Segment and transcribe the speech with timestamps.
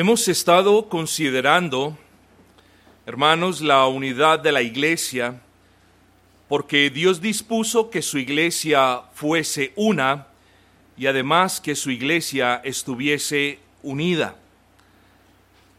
[0.00, 1.94] Hemos estado considerando,
[3.04, 5.42] hermanos, la unidad de la iglesia,
[6.48, 10.28] porque Dios dispuso que su iglesia fuese una
[10.96, 14.36] y además que su iglesia estuviese unida.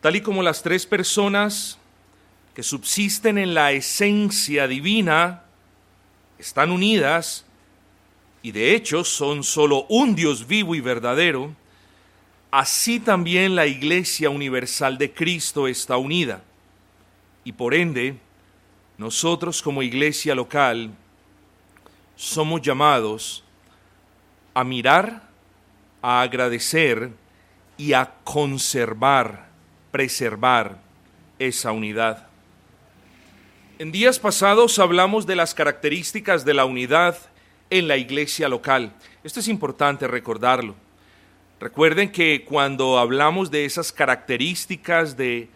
[0.01, 1.79] Tal y como las tres personas
[2.53, 5.45] que subsisten en la esencia divina
[6.37, 7.43] están unidas
[8.43, 11.55] y de hecho son solo un Dios vivo y verdadero,
[12.51, 16.43] así también la Iglesia Universal de Cristo está unida.
[17.43, 18.17] Y por ende,
[18.97, 20.91] nosotros como iglesia local
[22.15, 23.43] somos llamados
[24.53, 25.23] a mirar,
[26.03, 27.09] a agradecer
[27.77, 29.47] y a conservar,
[29.91, 30.77] preservar
[31.39, 32.27] esa unidad.
[33.79, 37.17] En días pasados hablamos de las características de la unidad
[37.71, 38.93] en la iglesia local.
[39.23, 40.75] Esto es importante recordarlo.
[41.61, 45.47] Recuerden que cuando hablamos de esas características de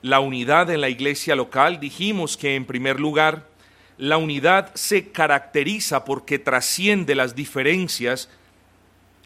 [0.00, 3.46] la unidad en la iglesia local, dijimos que en primer lugar,
[3.98, 8.30] la unidad se caracteriza porque trasciende las diferencias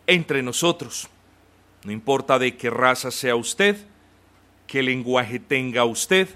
[0.08, 1.08] entre nosotros.
[1.84, 3.76] No importa de qué raza sea usted,
[4.66, 6.28] qué lenguaje tenga usted,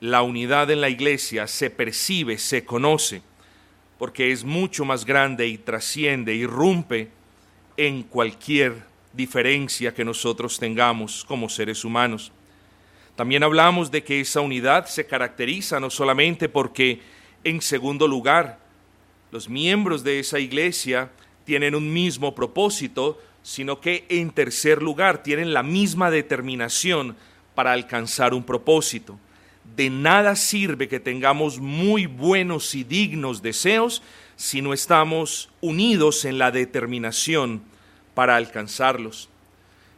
[0.00, 3.22] la unidad en la iglesia se percibe, se conoce,
[4.00, 7.12] porque es mucho más grande y trasciende, irrumpe
[7.76, 12.32] en cualquier diferencia que nosotros tengamos como seres humanos.
[13.16, 17.00] También hablamos de que esa unidad se caracteriza no solamente porque,
[17.44, 18.58] en segundo lugar,
[19.30, 21.10] los miembros de esa iglesia
[21.44, 27.16] tienen un mismo propósito, sino que en tercer lugar tienen la misma determinación
[27.54, 29.18] para alcanzar un propósito.
[29.76, 34.02] De nada sirve que tengamos muy buenos y dignos deseos
[34.36, 37.62] si no estamos unidos en la determinación
[38.14, 39.28] para alcanzarlos.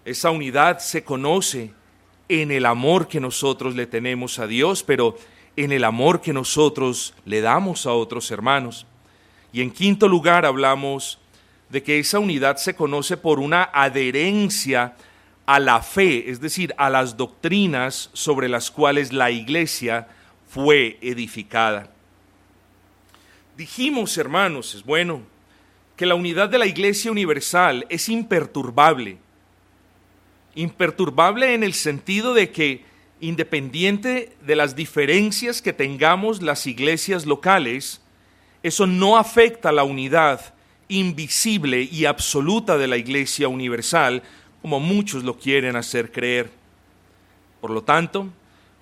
[0.05, 1.73] Esa unidad se conoce
[2.29, 5.17] en el amor que nosotros le tenemos a Dios, pero
[5.57, 8.87] en el amor que nosotros le damos a otros hermanos.
[9.53, 11.19] Y en quinto lugar hablamos
[11.69, 14.97] de que esa unidad se conoce por una adherencia
[15.47, 20.09] a la fe, es decir, a las doctrinas sobre las cuales la iglesia
[20.49, 21.91] fue edificada.
[23.57, 25.23] Dijimos, hermanos, es bueno,
[25.97, 29.17] que la unidad de la iglesia universal es imperturbable.
[30.55, 32.85] Imperturbable en el sentido de que,
[33.19, 38.03] independiente de las diferencias que tengamos las iglesias locales,
[38.63, 40.53] eso no afecta la unidad
[40.89, 44.23] invisible y absoluta de la iglesia universal,
[44.61, 46.51] como muchos lo quieren hacer creer.
[47.63, 48.29] Por lo tanto,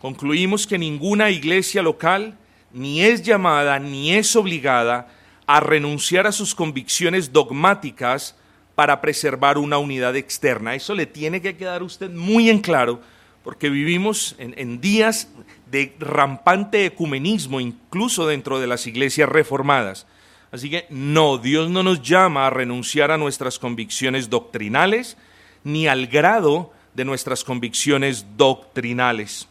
[0.00, 2.36] concluimos que ninguna iglesia local
[2.74, 5.08] ni es llamada ni es obligada
[5.46, 8.36] a renunciar a sus convicciones dogmáticas
[8.74, 10.74] para preservar una unidad externa.
[10.74, 13.00] Eso le tiene que quedar usted muy en claro,
[13.44, 15.28] porque vivimos en, en días
[15.70, 20.06] de rampante ecumenismo, incluso dentro de las iglesias reformadas.
[20.50, 25.16] Así que no, Dios no nos llama a renunciar a nuestras convicciones doctrinales,
[25.62, 29.48] ni al grado de nuestras convicciones doctrinales.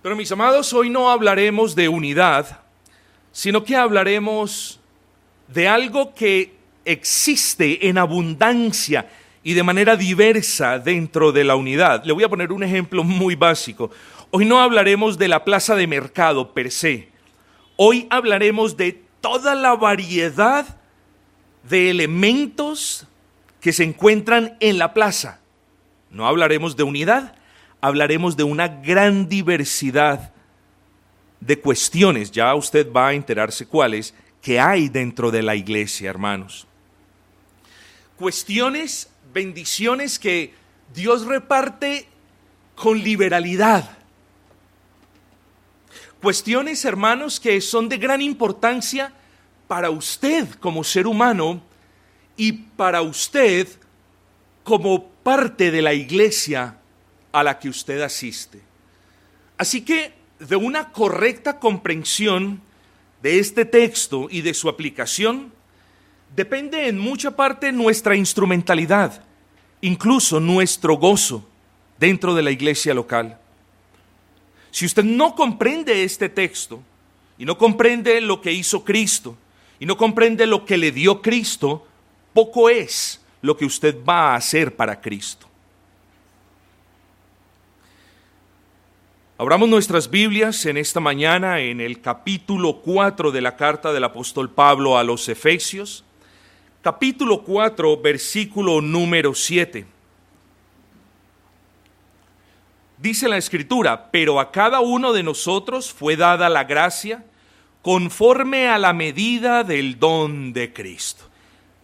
[0.00, 2.60] Pero mis amados, hoy no hablaremos de unidad,
[3.32, 4.78] sino que hablaremos
[5.48, 9.08] de algo que existe en abundancia
[9.42, 12.04] y de manera diversa dentro de la unidad.
[12.04, 13.90] Le voy a poner un ejemplo muy básico.
[14.30, 17.08] Hoy no hablaremos de la plaza de mercado per se.
[17.76, 20.64] Hoy hablaremos de toda la variedad
[21.68, 23.06] de elementos
[23.60, 25.40] que se encuentran en la plaza.
[26.10, 27.34] No hablaremos de unidad,
[27.80, 30.32] hablaremos de una gran diversidad
[31.40, 36.66] de cuestiones, ya usted va a enterarse cuáles, que hay dentro de la iglesia, hermanos.
[38.16, 40.54] Cuestiones, bendiciones que
[40.94, 42.08] Dios reparte
[42.74, 43.98] con liberalidad.
[46.20, 49.12] Cuestiones, hermanos, que son de gran importancia
[49.68, 51.60] para usted como ser humano
[52.36, 53.68] y para usted
[54.64, 56.77] como parte de la iglesia
[57.40, 58.60] a la que usted asiste.
[59.56, 62.60] Así que de una correcta comprensión
[63.22, 65.52] de este texto y de su aplicación
[66.34, 69.24] depende en mucha parte nuestra instrumentalidad,
[69.80, 71.48] incluso nuestro gozo
[71.98, 73.38] dentro de la iglesia local.
[74.70, 76.80] Si usted no comprende este texto
[77.36, 79.36] y no comprende lo que hizo Cristo
[79.80, 81.86] y no comprende lo que le dio Cristo,
[82.32, 85.47] poco es lo que usted va a hacer para Cristo.
[89.40, 94.50] Abramos nuestras Biblias en esta mañana en el capítulo 4 de la carta del apóstol
[94.50, 96.02] Pablo a los Efesios,
[96.82, 99.86] capítulo 4, versículo número 7.
[102.96, 107.24] Dice la escritura, pero a cada uno de nosotros fue dada la gracia
[107.80, 111.22] conforme a la medida del don de Cristo.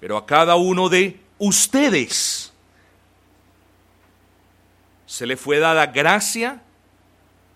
[0.00, 2.52] Pero a cada uno de ustedes
[5.06, 6.60] se le fue dada gracia.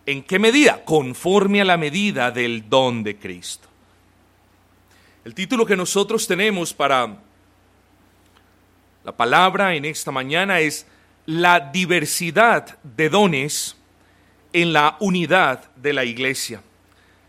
[0.09, 0.87] ¿En qué medida?
[0.87, 3.69] Conforme a la medida del don de Cristo.
[5.23, 7.19] El título que nosotros tenemos para
[9.05, 10.87] la palabra en esta mañana es
[11.27, 13.77] la diversidad de dones
[14.55, 16.63] en la unidad de la iglesia.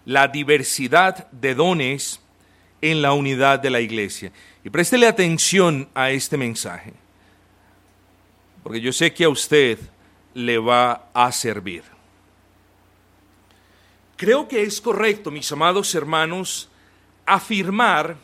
[0.06, 2.22] La diversidad de dones
[2.80, 4.32] en la unidad de la iglesia.
[4.64, 6.94] Y préstele atención a este mensaje,
[8.64, 9.78] porque yo sé que a usted
[10.34, 11.99] le va a servir.
[14.20, 16.68] Creo que es correcto, mis amados hermanos,
[17.26, 18.18] afirmar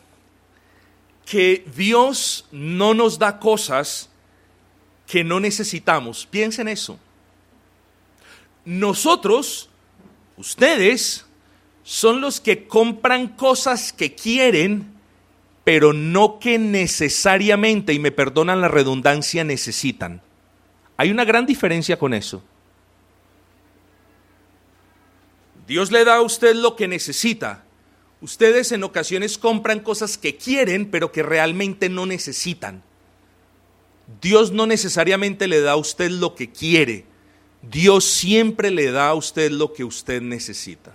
[1.26, 4.10] que Dios no nos da cosas
[5.08, 6.26] que no necesitamos.
[6.26, 7.00] Piensen eso.
[8.66, 9.70] Nosotros,
[10.36, 11.26] ustedes,
[11.84, 14.92] son los que compran cosas que quieren,
[15.64, 20.22] pero no que necesariamente, y me perdonan la redundancia, necesitan.
[20.98, 22.44] Hay una gran diferencia con eso.
[25.68, 27.64] Dios le da a usted lo que necesita.
[28.22, 32.84] Ustedes en ocasiones compran cosas que quieren, pero que realmente no necesitan.
[34.22, 37.06] Dios no necesariamente le da a usted lo que quiere.
[37.62, 40.94] Dios siempre le da a usted lo que usted necesita.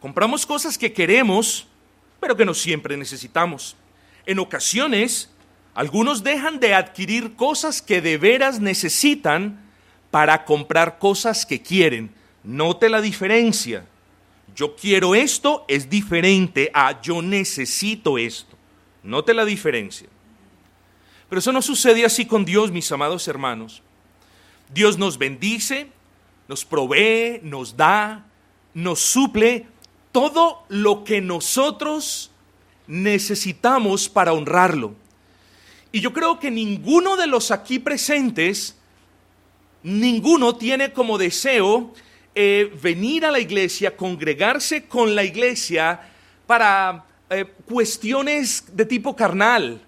[0.00, 1.66] Compramos cosas que queremos,
[2.20, 3.76] pero que no siempre necesitamos.
[4.26, 5.30] En ocasiones,
[5.74, 9.60] algunos dejan de adquirir cosas que de veras necesitan
[10.10, 12.10] para comprar cosas que quieren.
[12.42, 13.86] Note la diferencia.
[14.54, 18.56] Yo quiero esto es diferente a yo necesito esto.
[19.02, 20.08] Note la diferencia.
[21.28, 23.82] Pero eso no sucede así con Dios, mis amados hermanos.
[24.72, 25.88] Dios nos bendice,
[26.48, 28.26] nos provee, nos da,
[28.74, 29.66] nos suple
[30.12, 32.30] todo lo que nosotros
[32.86, 34.94] necesitamos para honrarlo.
[35.92, 38.76] Y yo creo que ninguno de los aquí presentes,
[39.82, 41.92] ninguno tiene como deseo
[42.34, 46.00] eh, venir a la iglesia, congregarse con la iglesia
[46.46, 49.80] para eh, cuestiones de tipo carnal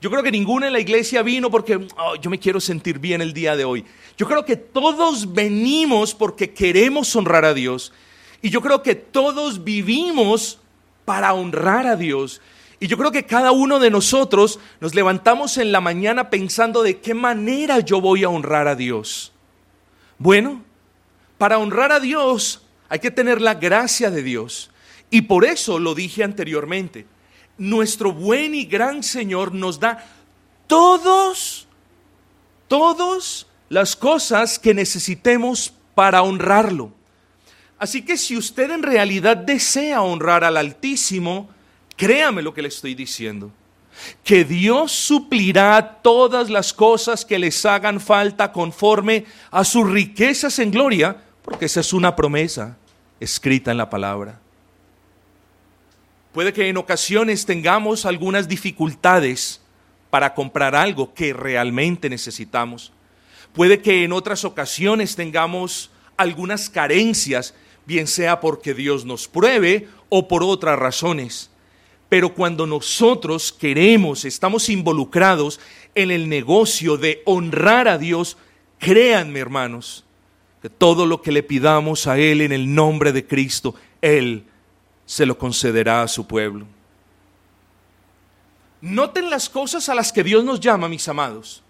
[0.00, 3.20] yo creo que ninguno en la iglesia vino porque oh, yo me quiero sentir bien
[3.20, 3.84] el día de hoy.
[4.16, 7.92] Yo creo que todos venimos porque queremos honrar a Dios.
[8.40, 10.60] Y yo creo que todos vivimos
[11.04, 12.40] para honrar a Dios.
[12.78, 17.00] Y yo creo que cada uno de nosotros nos levantamos en la mañana pensando de
[17.00, 19.32] qué manera yo voy a honrar a Dios.
[20.18, 20.62] Bueno,
[21.38, 24.70] para honrar a Dios hay que tener la gracia de Dios.
[25.10, 27.06] Y por eso lo dije anteriormente
[27.58, 30.06] nuestro buen y gran Señor nos da
[30.66, 31.66] todos,
[32.68, 36.92] todas las cosas que necesitemos para honrarlo.
[37.78, 41.50] Así que si usted en realidad desea honrar al Altísimo,
[41.96, 43.50] créame lo que le estoy diciendo,
[44.22, 50.70] que Dios suplirá todas las cosas que les hagan falta conforme a sus riquezas en
[50.70, 52.76] gloria, porque esa es una promesa
[53.20, 54.38] escrita en la palabra.
[56.34, 59.62] Puede que en ocasiones tengamos algunas dificultades
[60.10, 62.92] para comprar algo que realmente necesitamos.
[63.54, 67.54] Puede que en otras ocasiones tengamos algunas carencias,
[67.86, 71.50] bien sea porque Dios nos pruebe o por otras razones.
[72.10, 75.60] Pero cuando nosotros queremos, estamos involucrados
[75.94, 78.36] en el negocio de honrar a Dios,
[78.78, 80.04] créanme hermanos,
[80.62, 84.44] que todo lo que le pidamos a Él en el nombre de Cristo, Él
[85.06, 86.66] se lo concederá a su pueblo.
[88.80, 91.62] Noten las cosas a las que Dios nos llama, mis amados.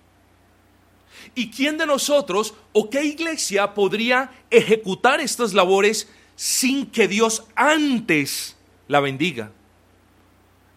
[1.34, 8.56] ¿Y quién de nosotros o qué iglesia podría ejecutar estas labores sin que Dios antes
[8.88, 9.50] la bendiga?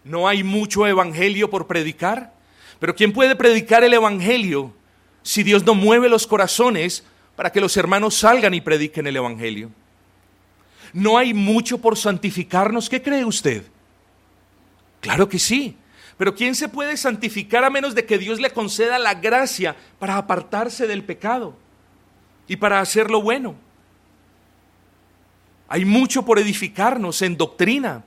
[0.04, 2.32] No hay mucho evangelio por predicar,
[2.78, 4.72] pero ¿quién puede predicar el evangelio
[5.22, 7.04] si Dios no mueve los corazones
[7.36, 9.70] para que los hermanos salgan y prediquen el evangelio?
[10.92, 12.88] ¿No hay mucho por santificarnos?
[12.88, 13.64] ¿Qué cree usted?
[15.00, 15.76] Claro que sí.
[16.18, 20.16] Pero ¿quién se puede santificar a menos de que Dios le conceda la gracia para
[20.16, 21.56] apartarse del pecado
[22.46, 23.56] y para hacer lo bueno?
[25.68, 28.04] Hay mucho por edificarnos en doctrina,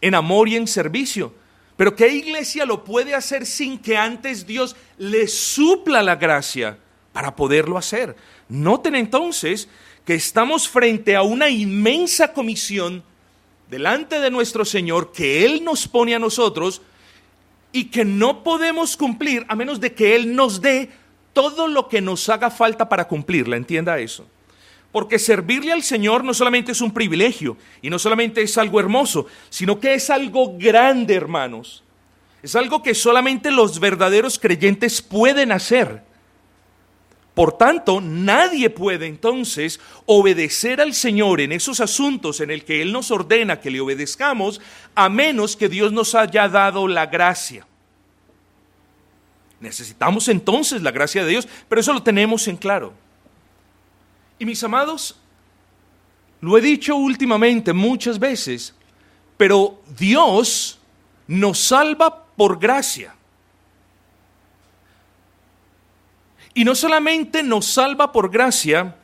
[0.00, 1.34] en amor y en servicio.
[1.76, 6.78] Pero ¿qué iglesia lo puede hacer sin que antes Dios le supla la gracia
[7.12, 8.16] para poderlo hacer?
[8.48, 9.68] Noten entonces
[10.04, 13.02] que estamos frente a una inmensa comisión
[13.70, 16.80] delante de nuestro Señor que Él nos pone a nosotros
[17.72, 20.90] y que no podemos cumplir a menos de que Él nos dé
[21.32, 24.26] todo lo que nos haga falta para cumplirla, entienda eso.
[24.90, 29.26] Porque servirle al Señor no solamente es un privilegio y no solamente es algo hermoso,
[29.50, 31.84] sino que es algo grande, hermanos.
[32.42, 36.07] Es algo que solamente los verdaderos creyentes pueden hacer.
[37.38, 42.92] Por tanto, nadie puede entonces obedecer al Señor en esos asuntos en el que Él
[42.92, 44.60] nos ordena que le obedezcamos,
[44.96, 47.64] a menos que Dios nos haya dado la gracia.
[49.60, 52.92] Necesitamos entonces la gracia de Dios, pero eso lo tenemos en claro.
[54.40, 55.16] Y mis amados,
[56.40, 58.74] lo he dicho últimamente muchas veces,
[59.36, 60.80] pero Dios
[61.28, 63.14] nos salva por gracia.
[66.58, 68.96] Y no solamente nos salva por gracia,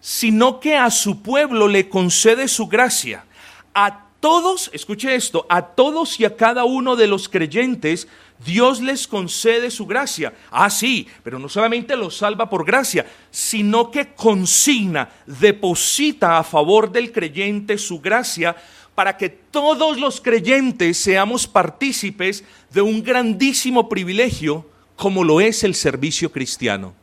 [0.00, 3.26] sino que a su pueblo le concede su gracia.
[3.74, 8.08] A todos, escuche esto, a todos y a cada uno de los creyentes,
[8.42, 10.32] Dios les concede su gracia.
[10.50, 16.90] Ah, sí, pero no solamente los salva por gracia, sino que consigna, deposita a favor
[16.90, 18.56] del creyente su gracia
[18.94, 24.64] para que todos los creyentes seamos partícipes de un grandísimo privilegio
[24.96, 26.94] como lo es el servicio cristiano.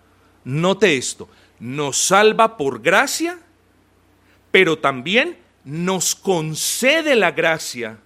[0.44, 1.30] Note esto,
[1.60, 3.40] nos salva por gracia,
[4.52, 8.00] pero también nos concede la gracia.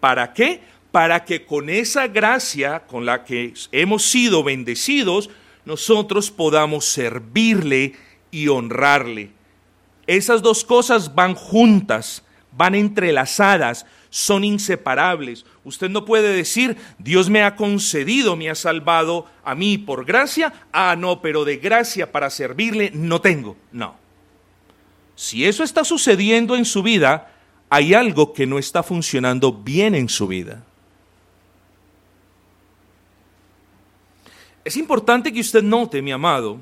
[0.00, 0.62] ¿Para qué?
[0.90, 5.28] Para que con esa gracia con la que hemos sido bendecidos,
[5.64, 7.94] nosotros podamos servirle
[8.30, 9.30] y honrarle.
[10.06, 15.44] Esas dos cosas van juntas, van entrelazadas, son inseparables.
[15.64, 20.52] Usted no puede decir, Dios me ha concedido, me ha salvado a mí por gracia.
[20.72, 23.56] Ah, no, pero de gracia para servirle no tengo.
[23.72, 23.96] No.
[25.14, 27.32] Si eso está sucediendo en su vida,
[27.70, 30.64] hay algo que no está funcionando bien en su vida.
[34.64, 36.60] Es importante que usted note, mi amado,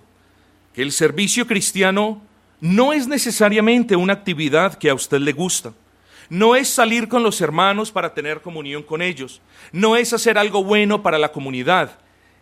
[0.75, 2.23] que el servicio cristiano
[2.61, 5.73] no es necesariamente una actividad que a usted le gusta.
[6.29, 9.41] No es salir con los hermanos para tener comunión con ellos.
[9.73, 11.99] No es hacer algo bueno para la comunidad.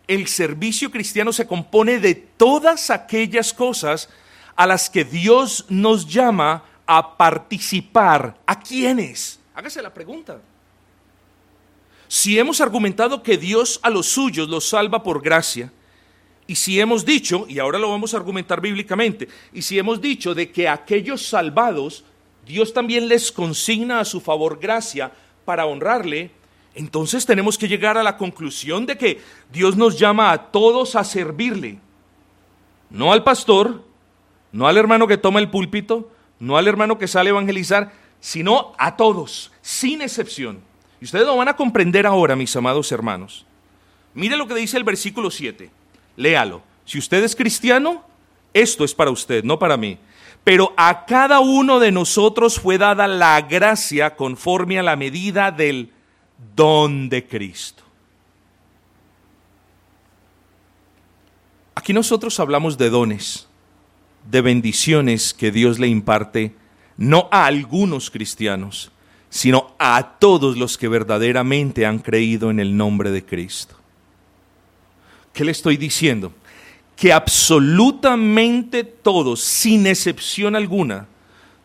[0.07, 4.09] El servicio cristiano se compone de todas aquellas cosas
[4.55, 8.37] a las que Dios nos llama a participar.
[8.45, 9.39] ¿A quiénes?
[9.53, 10.39] Hágase la pregunta.
[12.07, 15.71] Si hemos argumentado que Dios a los suyos los salva por gracia,
[16.47, 20.35] y si hemos dicho, y ahora lo vamos a argumentar bíblicamente, y si hemos dicho
[20.35, 22.03] de que aquellos salvados
[22.45, 25.11] Dios también les consigna a su favor gracia
[25.45, 26.31] para honrarle,
[26.75, 29.21] entonces tenemos que llegar a la conclusión de que
[29.51, 31.79] Dios nos llama a todos a servirle.
[32.89, 33.83] No al pastor,
[34.51, 38.73] no al hermano que toma el púlpito, no al hermano que sale a evangelizar, sino
[38.77, 40.59] a todos, sin excepción.
[40.99, 43.45] Y ustedes lo van a comprender ahora, mis amados hermanos.
[44.13, 45.69] Mire lo que dice el versículo 7.
[46.15, 46.61] Léalo.
[46.85, 48.05] Si usted es cristiano,
[48.53, 49.97] esto es para usted, no para mí.
[50.45, 55.91] Pero a cada uno de nosotros fue dada la gracia conforme a la medida del
[56.55, 57.83] don de Cristo.
[61.73, 63.47] Aquí nosotros hablamos de dones,
[64.29, 66.55] de bendiciones que Dios le imparte
[66.95, 68.91] no a algunos cristianos,
[69.31, 73.75] sino a todos los que verdaderamente han creído en el nombre de Cristo.
[75.33, 76.31] ¿Qué le estoy diciendo?
[76.95, 81.07] Que absolutamente todos, sin excepción alguna,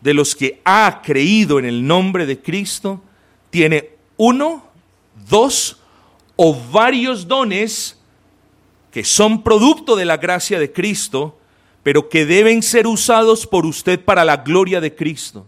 [0.01, 3.01] de los que ha creído en el nombre de Cristo,
[3.51, 4.65] tiene uno,
[5.29, 5.79] dos
[6.37, 7.99] o varios dones
[8.91, 11.39] que son producto de la gracia de Cristo,
[11.83, 15.47] pero que deben ser usados por usted para la gloria de Cristo.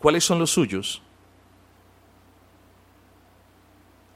[0.00, 1.02] ¿Cuáles son los suyos?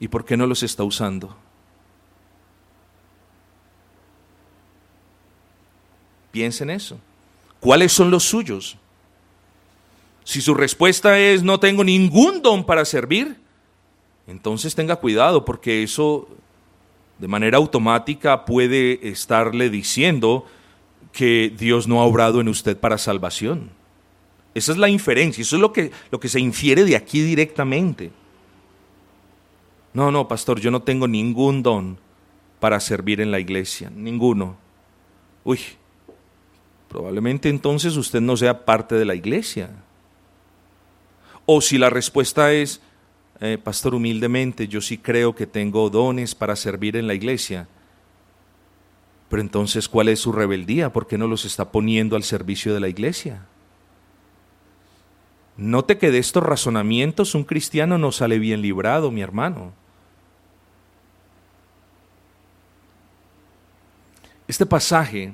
[0.01, 1.37] ¿Y por qué no los está usando?
[6.35, 6.99] Piensen en eso.
[7.61, 8.76] ¿Cuáles son los suyos?
[10.25, 13.37] Si su respuesta es no tengo ningún don para servir,
[14.26, 16.26] entonces tenga cuidado porque eso
[17.21, 20.45] de manera automática puede estarle diciendo
[21.12, 23.71] que Dios no ha obrado en usted para salvación.
[24.55, 28.11] Esa es la inferencia, eso es lo que, lo que se infiere de aquí directamente.
[29.93, 31.97] No, no, pastor, yo no tengo ningún don
[32.59, 34.57] para servir en la iglesia, ninguno.
[35.45, 35.61] Uy,
[36.95, 39.69] probablemente entonces usted no sea parte de la iglesia.
[41.45, 42.81] O si la respuesta es,
[43.41, 47.67] eh, pastor, humildemente, yo sí creo que tengo dones para servir en la iglesia.
[49.29, 50.93] Pero entonces, ¿cuál es su rebeldía?
[50.93, 53.45] ¿Por qué no los está poniendo al servicio de la iglesia?
[55.57, 59.73] Note que de estos razonamientos un cristiano no sale bien librado, mi hermano.
[64.47, 65.33] Este pasaje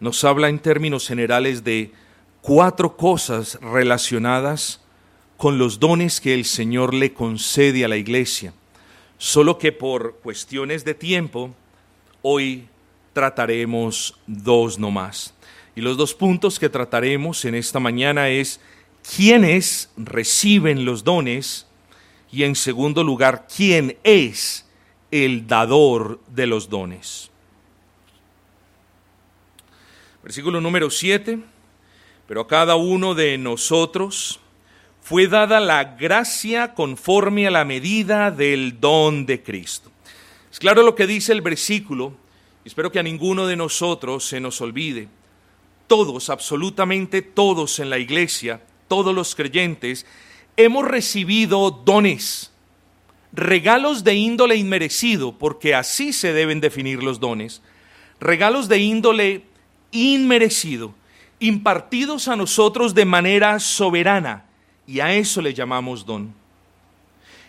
[0.00, 1.92] nos habla en términos generales de
[2.40, 4.80] cuatro cosas relacionadas
[5.36, 8.52] con los dones que el Señor le concede a la iglesia.
[9.18, 11.50] Solo que por cuestiones de tiempo,
[12.22, 12.68] hoy
[13.12, 15.34] trataremos dos nomás.
[15.74, 18.60] Y los dos puntos que trataremos en esta mañana es
[19.16, 21.66] quiénes reciben los dones
[22.30, 24.66] y en segundo lugar, quién es
[25.10, 27.27] el dador de los dones.
[30.28, 31.38] Versículo número 7.
[32.26, 34.40] Pero a cada uno de nosotros
[35.00, 39.90] fue dada la gracia conforme a la medida del don de Cristo.
[40.52, 42.12] Es claro lo que dice el versículo,
[42.66, 45.08] espero que a ninguno de nosotros se nos olvide.
[45.86, 50.04] Todos, absolutamente todos en la iglesia, todos los creyentes,
[50.58, 52.52] hemos recibido dones,
[53.32, 57.62] regalos de índole inmerecido, porque así se deben definir los dones,
[58.20, 59.48] regalos de índole
[59.90, 60.94] inmerecido,
[61.40, 64.44] impartidos a nosotros de manera soberana,
[64.86, 66.32] y a eso le llamamos don.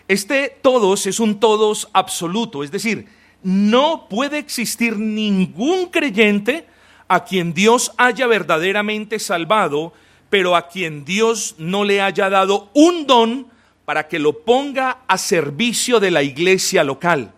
[0.07, 3.07] Este todos es un todos absoluto, es decir,
[3.43, 6.65] no puede existir ningún creyente
[7.07, 9.93] a quien Dios haya verdaderamente salvado,
[10.29, 13.47] pero a quien Dios no le haya dado un don
[13.85, 17.33] para que lo ponga a servicio de la iglesia local.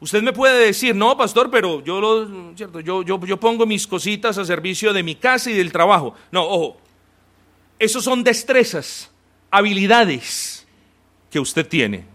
[0.00, 2.80] Usted me puede decir, no, pastor, pero yo, lo, ¿cierto?
[2.80, 6.14] Yo, yo, yo pongo mis cositas a servicio de mi casa y del trabajo.
[6.32, 6.80] No, ojo,
[7.78, 9.10] esos son destrezas,
[9.50, 10.66] habilidades
[11.30, 12.06] que usted tiene.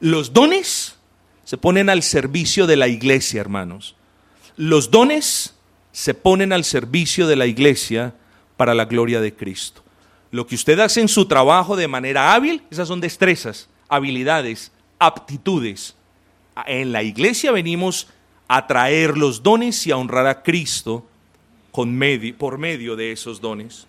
[0.00, 0.96] Los dones
[1.44, 3.96] se ponen al servicio de la iglesia, hermanos.
[4.56, 5.54] Los dones
[5.92, 8.14] se ponen al servicio de la iglesia
[8.58, 9.82] para la gloria de Cristo.
[10.30, 15.96] Lo que usted hace en su trabajo de manera hábil, esas son destrezas, habilidades, aptitudes
[16.66, 18.08] en la iglesia venimos
[18.48, 21.06] a traer los dones y a honrar a Cristo
[21.72, 23.86] por medio de esos dones.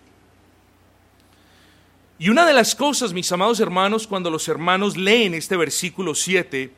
[2.18, 6.72] Y una de las cosas, mis amados hermanos, cuando los hermanos leen este versículo 7,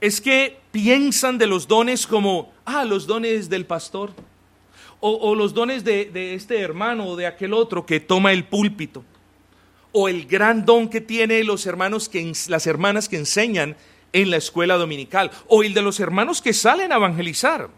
[0.00, 4.12] es que piensan de los dones como, ah, los dones del pastor,
[5.00, 9.04] o, los dones de, de, este hermano o de aquel otro que toma el púlpito,
[9.92, 13.76] o el gran don que tienen los hermanos que, las hermanas que enseñan
[14.12, 17.68] en la escuela dominical o el de los hermanos que salen a evangelizar.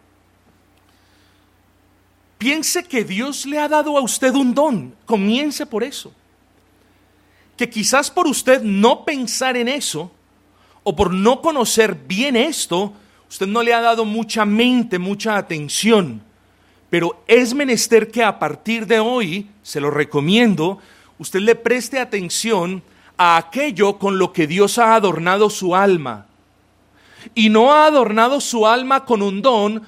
[2.38, 6.12] Piense que Dios le ha dado a usted un don, comience por eso.
[7.56, 10.10] Que quizás por usted no pensar en eso
[10.82, 12.94] o por no conocer bien esto,
[13.28, 16.22] usted no le ha dado mucha mente, mucha atención.
[16.88, 20.78] Pero es menester que a partir de hoy, se lo recomiendo,
[21.18, 22.82] usted le preste atención
[23.22, 26.26] a aquello con lo que Dios ha adornado su alma.
[27.34, 29.82] Y no ha adornado su alma con un don,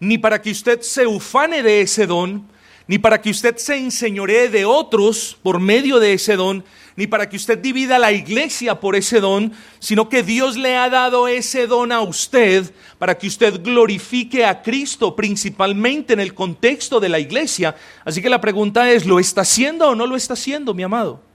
[0.00, 2.46] ni para que usted se ufane de ese don,
[2.86, 6.62] ni para que usted se enseñoree de otros por medio de ese don,
[6.94, 10.90] ni para que usted divida la iglesia por ese don, sino que Dios le ha
[10.90, 17.00] dado ese don a usted para que usted glorifique a Cristo principalmente en el contexto
[17.00, 17.76] de la iglesia.
[18.04, 21.33] Así que la pregunta es, ¿lo está haciendo o no lo está haciendo, mi amado?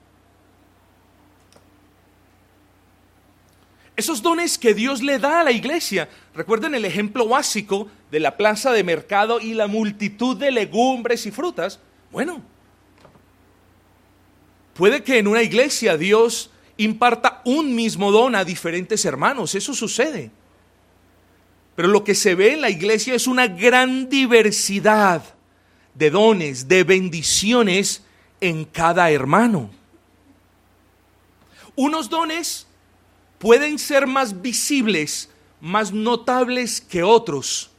[4.00, 6.08] Esos dones que Dios le da a la iglesia.
[6.34, 11.32] Recuerden el ejemplo básico de la plaza de mercado y la multitud de legumbres y
[11.32, 11.82] frutas.
[12.10, 12.42] Bueno,
[14.74, 19.54] puede que en una iglesia Dios imparta un mismo don a diferentes hermanos.
[19.54, 20.32] Eso sucede.
[21.76, 25.24] Pero lo que se ve en la iglesia es una gran diversidad
[25.94, 28.02] de dones, de bendiciones
[28.40, 29.70] en cada hermano.
[31.76, 32.66] Unos dones
[33.40, 37.72] pueden ser más visibles, más notables que otros.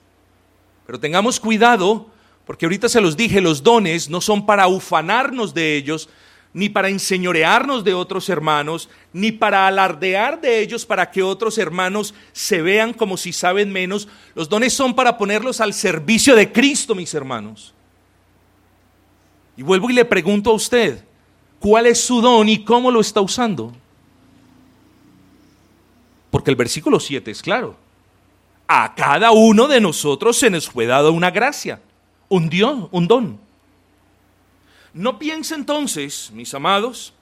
[0.86, 2.08] Pero tengamos cuidado,
[2.44, 6.08] porque ahorita se los dije, los dones no son para ufanarnos de ellos,
[6.52, 12.12] ni para enseñorearnos de otros hermanos, ni para alardear de ellos para que otros hermanos
[12.32, 14.08] se vean como si saben menos.
[14.34, 17.72] Los dones son para ponerlos al servicio de Cristo, mis hermanos.
[19.56, 21.04] Y vuelvo y le pregunto a usted,
[21.60, 23.72] ¿cuál es su don y cómo lo está usando?
[26.30, 27.76] Porque el versículo 7 es claro.
[28.68, 31.80] A cada uno de nosotros se nos fue dado una gracia,
[32.28, 33.40] un Dios, un don.
[34.94, 37.12] No piense entonces, mis amados,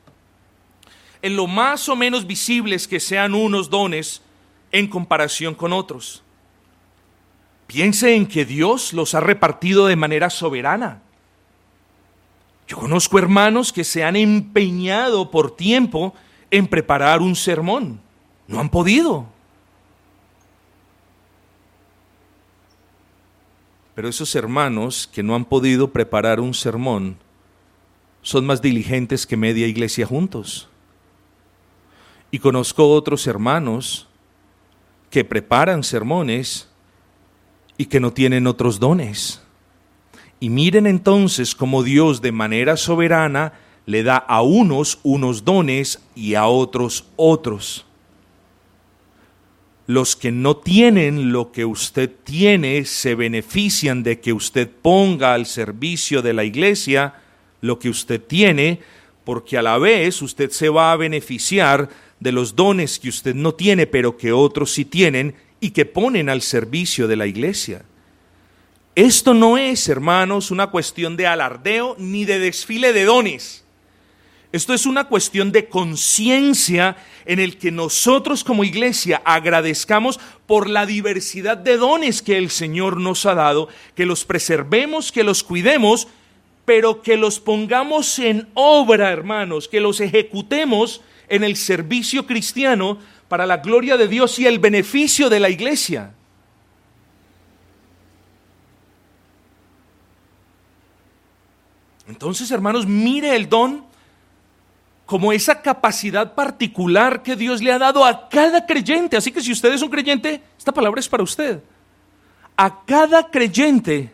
[1.22, 4.22] en lo más o menos visibles que sean unos dones
[4.72, 6.22] en comparación con otros.
[7.66, 11.02] Piense en que Dios los ha repartido de manera soberana.
[12.66, 16.14] Yo conozco hermanos que se han empeñado por tiempo
[16.50, 18.00] en preparar un sermón
[18.48, 19.26] no han podido.
[23.94, 27.16] Pero esos hermanos que no han podido preparar un sermón
[28.22, 30.68] son más diligentes que media iglesia juntos.
[32.30, 34.06] Y conozco otros hermanos
[35.10, 36.68] que preparan sermones
[37.76, 39.42] y que no tienen otros dones.
[40.40, 43.54] Y miren entonces cómo Dios de manera soberana
[43.86, 47.87] le da a unos unos dones y a otros otros.
[49.88, 55.46] Los que no tienen lo que usted tiene se benefician de que usted ponga al
[55.46, 57.14] servicio de la iglesia
[57.62, 58.80] lo que usted tiene,
[59.24, 61.88] porque a la vez usted se va a beneficiar
[62.20, 66.28] de los dones que usted no tiene, pero que otros sí tienen y que ponen
[66.28, 67.82] al servicio de la iglesia.
[68.94, 73.64] Esto no es, hermanos, una cuestión de alardeo ni de desfile de dones.
[74.50, 80.86] Esto es una cuestión de conciencia en el que nosotros como iglesia agradezcamos por la
[80.86, 86.08] diversidad de dones que el Señor nos ha dado, que los preservemos, que los cuidemos,
[86.64, 93.44] pero que los pongamos en obra, hermanos, que los ejecutemos en el servicio cristiano para
[93.44, 96.14] la gloria de Dios y el beneficio de la iglesia.
[102.06, 103.87] Entonces, hermanos, mire el don
[105.08, 109.16] como esa capacidad particular que Dios le ha dado a cada creyente.
[109.16, 111.62] Así que si usted es un creyente, esta palabra es para usted.
[112.54, 114.12] A cada creyente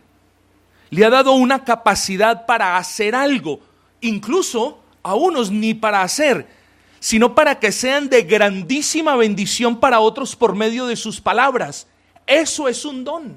[0.91, 3.59] le ha dado una capacidad para hacer algo,
[4.03, 6.47] incluso a unos ni para hacer,
[7.01, 11.89] sino para que sean de grandísima bendición para otros por medio de sus palabras.
[12.25, 13.37] Eso es un don.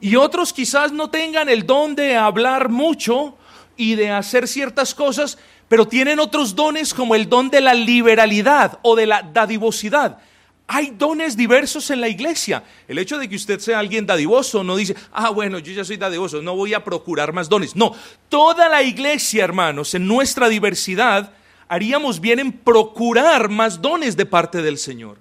[0.00, 3.36] Y otros quizás no tengan el don de hablar mucho,
[3.80, 8.78] y de hacer ciertas cosas, pero tienen otros dones como el don de la liberalidad
[8.82, 10.18] o de la dadivosidad.
[10.66, 12.62] Hay dones diversos en la iglesia.
[12.86, 15.96] El hecho de que usted sea alguien dadivoso no dice, ah, bueno, yo ya soy
[15.96, 17.74] dadivoso, no voy a procurar más dones.
[17.74, 17.94] No,
[18.28, 21.32] toda la iglesia, hermanos, en nuestra diversidad,
[21.66, 25.16] haríamos bien en procurar más dones de parte del Señor.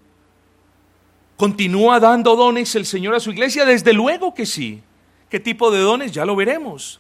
[1.38, 3.64] ¿Continúa dando dones el Señor a su iglesia?
[3.64, 4.84] Desde luego que sí.
[5.30, 6.12] ¿Qué tipo de dones?
[6.12, 7.00] Ya lo veremos.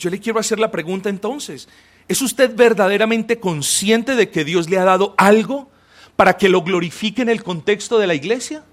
[0.00, 1.68] Yo le quiero hacer la pregunta entonces,
[2.08, 5.70] ¿es usted verdaderamente consciente de que Dios le ha dado algo
[6.16, 8.64] para que lo glorifique en el contexto de la iglesia?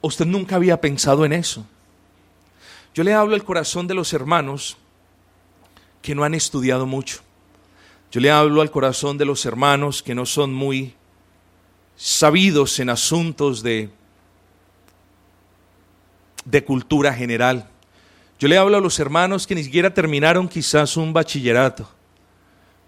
[0.00, 1.66] ¿O usted nunca había pensado en eso?
[2.94, 4.76] Yo le hablo al corazón de los hermanos
[6.02, 7.20] que no han estudiado mucho.
[8.10, 10.94] Yo le hablo al corazón de los hermanos que no son muy
[11.96, 13.90] sabidos en asuntos de,
[16.44, 17.68] de cultura general.
[18.38, 21.88] Yo le hablo a los hermanos que ni siquiera terminaron quizás un bachillerato.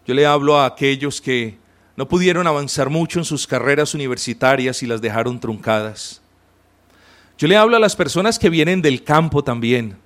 [0.07, 1.59] Yo le hablo a aquellos que
[1.97, 6.21] no pudieron avanzar mucho en sus carreras universitarias y las dejaron truncadas.
[7.39, 9.97] Yo le hablo a las personas que vienen del campo también,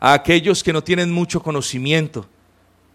[0.00, 2.28] a aquellos que no tienen mucho conocimiento,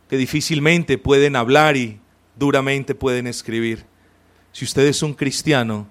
[0.10, 1.99] que difícilmente pueden hablar y
[2.36, 3.86] duramente pueden escribir.
[4.51, 5.88] Si usted es un cristiano,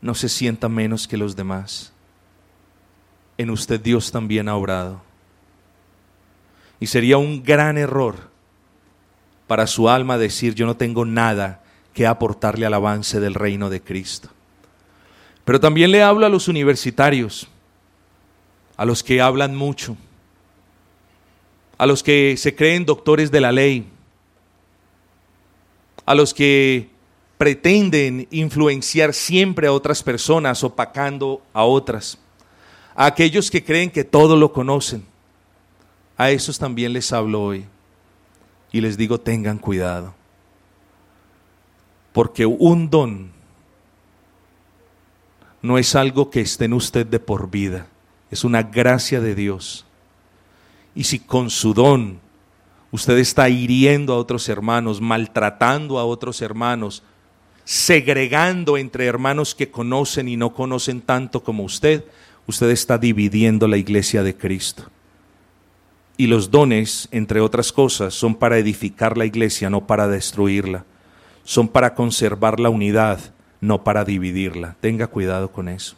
[0.00, 1.92] no se sienta menos que los demás.
[3.38, 5.11] En usted Dios también ha obrado.
[6.82, 8.16] Y sería un gran error
[9.46, 11.62] para su alma decir yo no tengo nada
[11.94, 14.30] que aportarle al avance del reino de Cristo.
[15.44, 17.46] Pero también le hablo a los universitarios,
[18.76, 19.96] a los que hablan mucho,
[21.78, 23.86] a los que se creen doctores de la ley,
[26.04, 26.90] a los que
[27.38, 32.18] pretenden influenciar siempre a otras personas opacando a otras,
[32.96, 35.11] a aquellos que creen que todo lo conocen,
[36.22, 37.64] a esos también les hablo hoy
[38.70, 40.14] y les digo tengan cuidado.
[42.12, 43.30] Porque un don
[45.62, 47.86] no es algo que esté en usted de por vida,
[48.30, 49.84] es una gracia de Dios.
[50.94, 52.20] Y si con su don
[52.90, 57.02] usted está hiriendo a otros hermanos, maltratando a otros hermanos,
[57.64, 62.04] segregando entre hermanos que conocen y no conocen tanto como usted,
[62.46, 64.84] usted está dividiendo la iglesia de Cristo.
[66.22, 70.84] Y los dones, entre otras cosas, son para edificar la iglesia, no para destruirla.
[71.42, 73.18] Son para conservar la unidad,
[73.60, 74.76] no para dividirla.
[74.80, 75.96] Tenga cuidado con eso.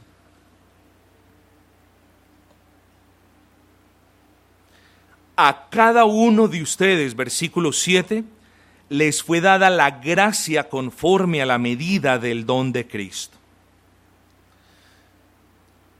[5.36, 8.24] A cada uno de ustedes, versículo 7,
[8.88, 13.36] les fue dada la gracia conforme a la medida del don de Cristo.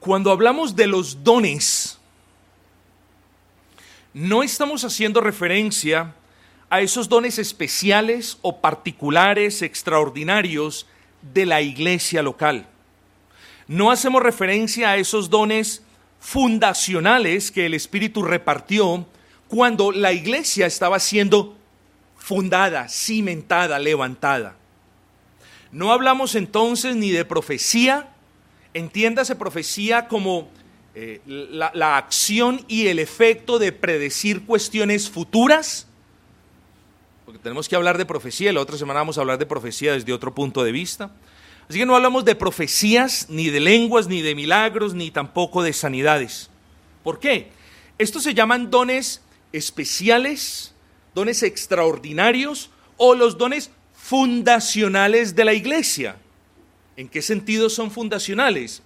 [0.01, 2.01] Cuando hablamos de los dones,
[4.15, 6.15] no estamos haciendo referencia
[6.71, 10.87] a esos dones especiales o particulares, extraordinarios
[11.35, 12.67] de la iglesia local.
[13.67, 15.83] No hacemos referencia a esos dones
[16.21, 19.05] fundacionales que el Espíritu repartió
[19.49, 21.57] cuando la iglesia estaba siendo
[22.17, 24.55] fundada, cimentada, levantada.
[25.73, 28.09] No hablamos entonces ni de profecía,
[28.75, 30.49] entiéndase profecía como
[30.95, 35.87] eh, la, la acción y el efecto de predecir cuestiones futuras,
[37.25, 40.13] porque tenemos que hablar de profecía, la otra semana vamos a hablar de profecía desde
[40.13, 41.11] otro punto de vista.
[41.69, 45.73] Así que no hablamos de profecías, ni de lenguas, ni de milagros, ni tampoco de
[45.73, 46.51] sanidades.
[47.03, 47.51] ¿Por qué?
[47.99, 50.75] Estos se llaman dones especiales,
[51.15, 56.17] dones extraordinarios o los dones fundacionales de la iglesia.
[56.97, 58.83] ¿En qué sentido son fundacionales?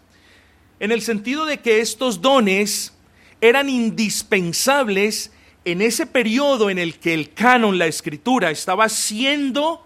[0.80, 2.92] En el sentido de que estos dones
[3.40, 5.32] eran indispensables
[5.64, 9.84] en ese periodo en el que el canon, la escritura, estaba siendo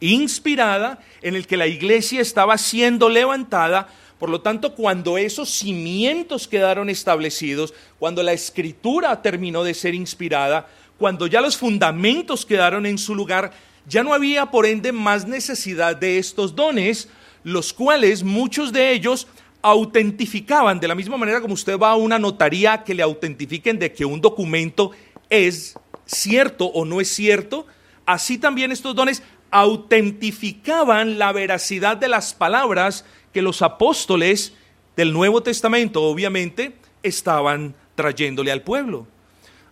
[0.00, 3.88] inspirada, en el que la iglesia estaba siendo levantada.
[4.18, 10.68] Por lo tanto, cuando esos cimientos quedaron establecidos, cuando la escritura terminó de ser inspirada,
[10.98, 13.52] cuando ya los fundamentos quedaron en su lugar,
[13.86, 17.08] ya no había por ende más necesidad de estos dones,
[17.42, 19.26] los cuales muchos de ellos
[19.64, 23.94] autentificaban, de la misma manera como usted va a una notaría que le autentifiquen de
[23.94, 24.90] que un documento
[25.30, 27.66] es cierto o no es cierto,
[28.04, 34.52] así también estos dones autentificaban la veracidad de las palabras que los apóstoles
[34.96, 39.06] del Nuevo Testamento, obviamente, estaban trayéndole al pueblo.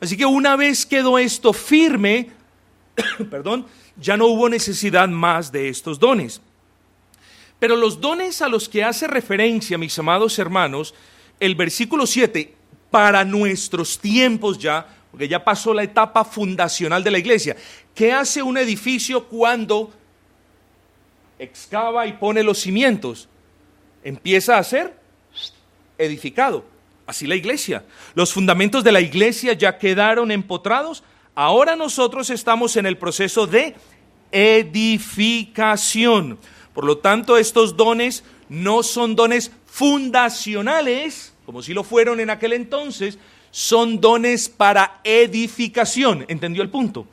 [0.01, 2.31] Así que una vez quedó esto firme,
[3.31, 3.67] perdón,
[3.99, 6.41] ya no hubo necesidad más de estos dones.
[7.63, 10.93] Pero los dones a los que hace referencia, mis amados hermanos,
[11.39, 12.53] el versículo 7,
[12.91, 17.57] para nuestros tiempos ya, porque ya pasó la etapa fundacional de la iglesia.
[17.95, 19.93] ¿Qué hace un edificio cuando
[21.39, 23.29] excava y pone los cimientos?
[24.03, 24.99] Empieza a ser
[25.99, 26.65] edificado.
[27.07, 27.85] Así la iglesia.
[28.17, 31.05] Los fundamentos de la iglesia ya quedaron empotrados.
[31.37, 33.77] Ahora nosotros estamos en el proceso de
[34.33, 36.41] edificación.
[36.75, 42.53] Por lo tanto, estos dones no son dones fundacionales, como si lo fueron en aquel
[42.53, 43.19] entonces,
[43.51, 46.25] son dones para edificación.
[46.29, 47.07] ¿Entendió el punto?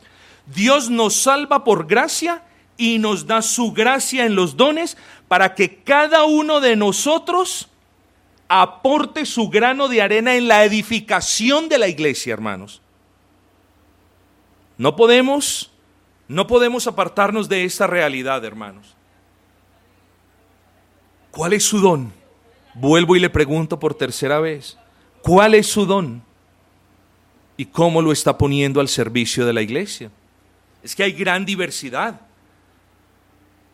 [0.46, 2.44] Dios nos salva por gracia
[2.78, 7.68] y nos da su gracia en los dones para que cada uno de nosotros
[8.48, 12.82] aporte su grano de arena en la edificación de la iglesia, hermanos.
[14.78, 15.72] No podemos,
[16.28, 18.96] no podemos apartarnos de esta realidad, hermanos.
[21.40, 22.12] ¿Cuál es su don?
[22.74, 24.78] Vuelvo y le pregunto por tercera vez.
[25.22, 26.22] ¿Cuál es su don?
[27.56, 30.12] y cómo lo está poniendo al servicio de la iglesia.
[30.84, 32.20] Es que hay gran diversidad.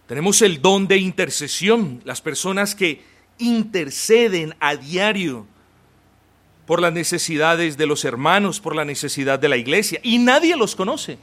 [0.07, 3.03] Tenemos el don de intercesión, las personas que
[3.39, 5.47] interceden a diario
[6.67, 10.75] por las necesidades de los hermanos, por la necesidad de la iglesia, y nadie los
[10.75, 11.17] conoce.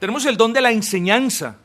[0.00, 1.58] Tenemos el don de la enseñanza,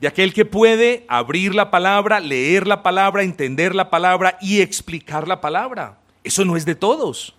[0.00, 5.28] de aquel que puede abrir la palabra, leer la palabra, entender la palabra y explicar
[5.28, 5.98] la palabra.
[6.22, 7.34] Eso no es de todos.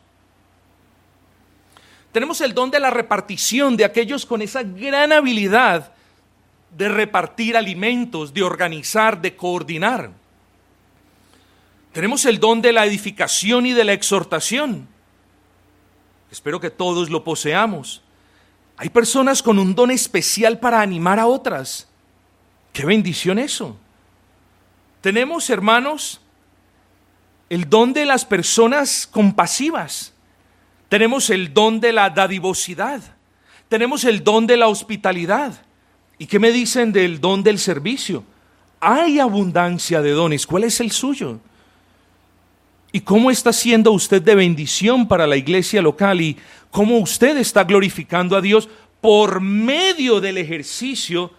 [2.12, 5.92] Tenemos el don de la repartición de aquellos con esa gran habilidad
[6.76, 10.12] de repartir alimentos, de organizar, de coordinar.
[11.92, 14.88] Tenemos el don de la edificación y de la exhortación.
[16.32, 18.02] Espero que todos lo poseamos.
[18.78, 21.88] Hay personas con un don especial para animar a otras.
[22.76, 23.78] Qué bendición eso.
[25.00, 26.20] Tenemos, hermanos,
[27.50, 30.14] el don de las personas compasivas.
[30.90, 33.02] Tenemos el don de la dadivosidad.
[33.70, 35.54] Tenemos el don de la hospitalidad.
[36.18, 38.26] ¿Y qué me dicen del don del servicio?
[38.82, 40.46] Hay abundancia de dones.
[40.46, 41.40] ¿Cuál es el suyo?
[42.92, 46.20] ¿Y cómo está siendo usted de bendición para la iglesia local?
[46.20, 46.38] ¿Y
[46.72, 48.68] cómo usted está glorificando a Dios
[49.00, 51.32] por medio del ejercicio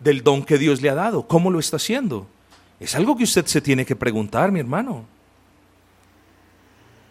[0.00, 1.26] del don que Dios le ha dado?
[1.26, 2.26] ¿Cómo lo está haciendo?
[2.80, 5.06] Es algo que usted se tiene que preguntar, mi hermano.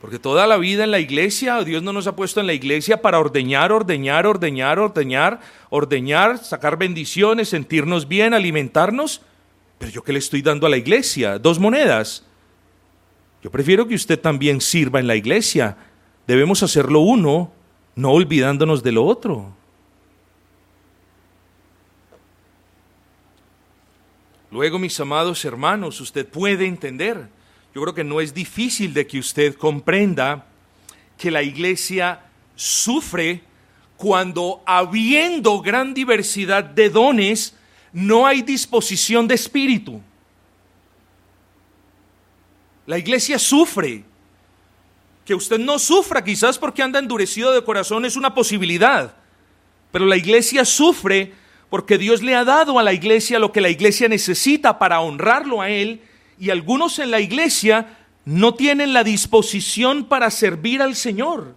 [0.02, 3.02] Porque toda la vida en la iglesia, Dios no nos ha puesto en la iglesia
[3.02, 5.40] para ordeñar, ordeñar, ordeñar, ordeñar,
[5.72, 9.22] ordeñar, sacar bendiciones, sentirnos bien, alimentarnos.
[9.80, 11.40] Pero yo qué le estoy dando a la iglesia?
[11.40, 12.24] Dos monedas.
[13.42, 15.76] Yo prefiero que usted también sirva en la iglesia.
[16.28, 17.52] Debemos hacerlo uno,
[17.96, 19.54] no olvidándonos de lo otro.
[24.56, 27.28] Luego, mis amados hermanos, usted puede entender
[27.76, 30.46] yo creo que no es difícil de que usted comprenda
[31.18, 32.22] que la iglesia
[32.56, 33.44] sufre
[33.98, 37.54] cuando habiendo gran diversidad de dones,
[37.92, 40.02] no hay disposición de espíritu.
[42.86, 44.06] La iglesia sufre.
[45.26, 49.16] Que usted no sufra quizás porque anda endurecido de corazón es una posibilidad.
[49.92, 51.34] Pero la iglesia sufre
[51.70, 55.62] porque Dios le ha dado a la iglesia lo que la iglesia necesita para honrarlo
[55.62, 56.02] a Él
[56.40, 61.56] y algunos en la iglesia no tienen la disposición para servir al Señor.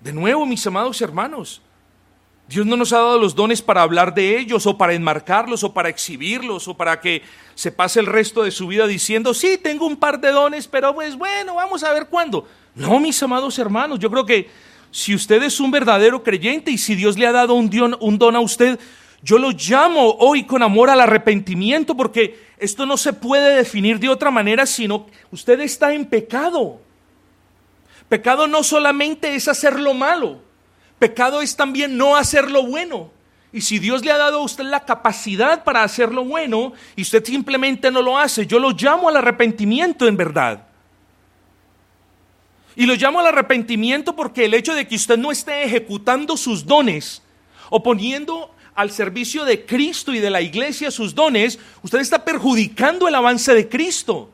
[0.00, 1.62] De nuevo, mis amados hermanos,
[2.48, 5.72] Dios no nos ha dado los dones para hablar de ellos o para enmarcarlos o
[5.72, 7.22] para exhibirlos o para que
[7.54, 10.94] se pase el resto de su vida diciendo, sí, tengo un par de dones, pero
[10.94, 12.46] pues bueno, vamos a ver cuándo.
[12.74, 14.50] No, mis amados hermanos, yo creo que
[14.92, 18.18] si usted es un verdadero creyente y si Dios le ha dado un don, un
[18.18, 18.78] don a usted,
[19.22, 24.10] yo lo llamo hoy con amor al arrepentimiento porque esto no se puede definir de
[24.10, 26.78] otra manera sino usted está en pecado.
[28.10, 30.40] Pecado no solamente es hacer lo malo,
[30.98, 33.10] pecado es también no hacer lo bueno.
[33.50, 37.02] Y si Dios le ha dado a usted la capacidad para hacer lo bueno y
[37.02, 40.66] usted simplemente no lo hace, yo lo llamo al arrepentimiento en verdad.
[42.76, 46.64] Y lo llamo al arrepentimiento porque el hecho de que usted no esté ejecutando sus
[46.64, 47.22] dones
[47.70, 53.08] o poniendo al servicio de Cristo y de la iglesia sus dones, usted está perjudicando
[53.08, 54.30] el avance de Cristo.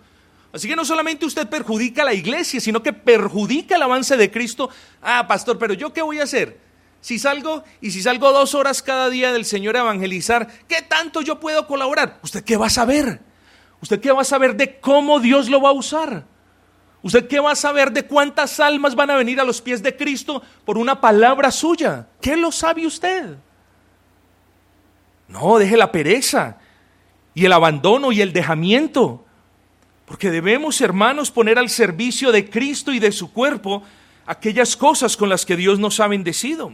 [0.52, 4.30] Así que no solamente usted perjudica a la iglesia, sino que perjudica el avance de
[4.30, 4.70] Cristo.
[5.02, 6.58] Ah, pastor, pero yo qué voy a hacer?
[7.00, 11.20] Si salgo y si salgo dos horas cada día del Señor a evangelizar, ¿qué tanto
[11.20, 12.18] yo puedo colaborar?
[12.22, 13.20] ¿Usted qué va a saber?
[13.80, 16.24] ¿Usted qué va a saber de cómo Dios lo va a usar?
[17.02, 19.96] ¿Usted qué va a saber de cuántas almas van a venir a los pies de
[19.96, 22.08] Cristo por una palabra suya?
[22.20, 23.36] ¿Qué lo sabe usted?
[25.28, 26.58] No, deje la pereza
[27.34, 29.24] y el abandono y el dejamiento.
[30.06, 33.82] Porque debemos, hermanos, poner al servicio de Cristo y de su cuerpo
[34.26, 36.72] aquellas cosas con las que Dios nos ha bendecido.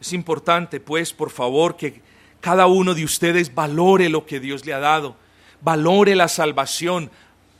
[0.00, 2.00] Es importante, pues, por favor, que
[2.40, 5.16] cada uno de ustedes valore lo que Dios le ha dado,
[5.60, 7.10] valore la salvación,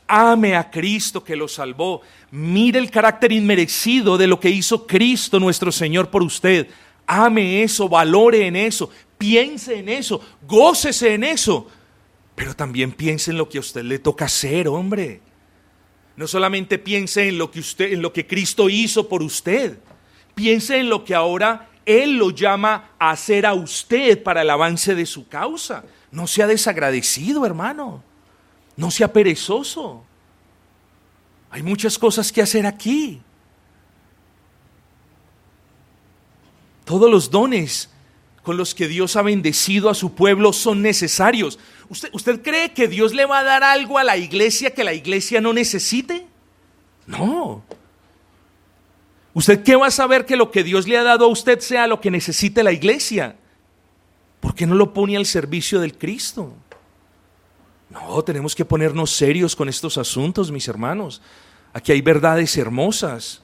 [0.07, 5.39] ame a Cristo que lo salvó, mire el carácter inmerecido de lo que hizo Cristo
[5.39, 6.67] nuestro Señor por usted,
[7.05, 11.67] ame eso, valore en eso, piense en eso, gócese en eso,
[12.35, 15.21] pero también piense en lo que a usted le toca hacer, hombre.
[16.15, 19.77] No solamente piense en lo que usted, en lo que Cristo hizo por usted,
[20.35, 24.95] piense en lo que ahora él lo llama a hacer a usted para el avance
[24.95, 25.83] de su causa.
[26.11, 28.03] No sea desagradecido, hermano.
[28.75, 30.03] No sea perezoso.
[31.51, 33.21] Hay muchas cosas que hacer aquí.
[36.85, 37.89] Todos los dones
[38.41, 41.59] con los que Dios ha bendecido a su pueblo son necesarios.
[41.89, 44.93] ¿Usted, ¿Usted, cree que Dios le va a dar algo a la iglesia que la
[44.93, 46.25] iglesia no necesite?
[47.05, 47.63] No.
[49.33, 51.85] ¿Usted qué va a saber que lo que Dios le ha dado a usted sea
[51.85, 53.35] lo que necesite la iglesia?
[54.39, 56.53] ¿Por qué no lo pone al servicio del Cristo?
[57.89, 61.21] No, tenemos que ponernos serios con estos asuntos, mis hermanos.
[61.73, 63.41] Aquí hay verdades hermosas.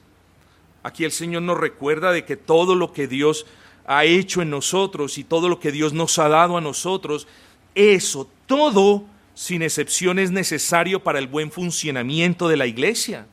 [0.84, 3.46] Aquí el Señor nos recuerda de que todo lo que Dios
[3.88, 7.28] ha hecho en nosotros y todo lo que Dios nos ha dado a nosotros,
[7.74, 13.28] eso, todo, sin excepción, es necesario para el buen funcionamiento de la iglesia.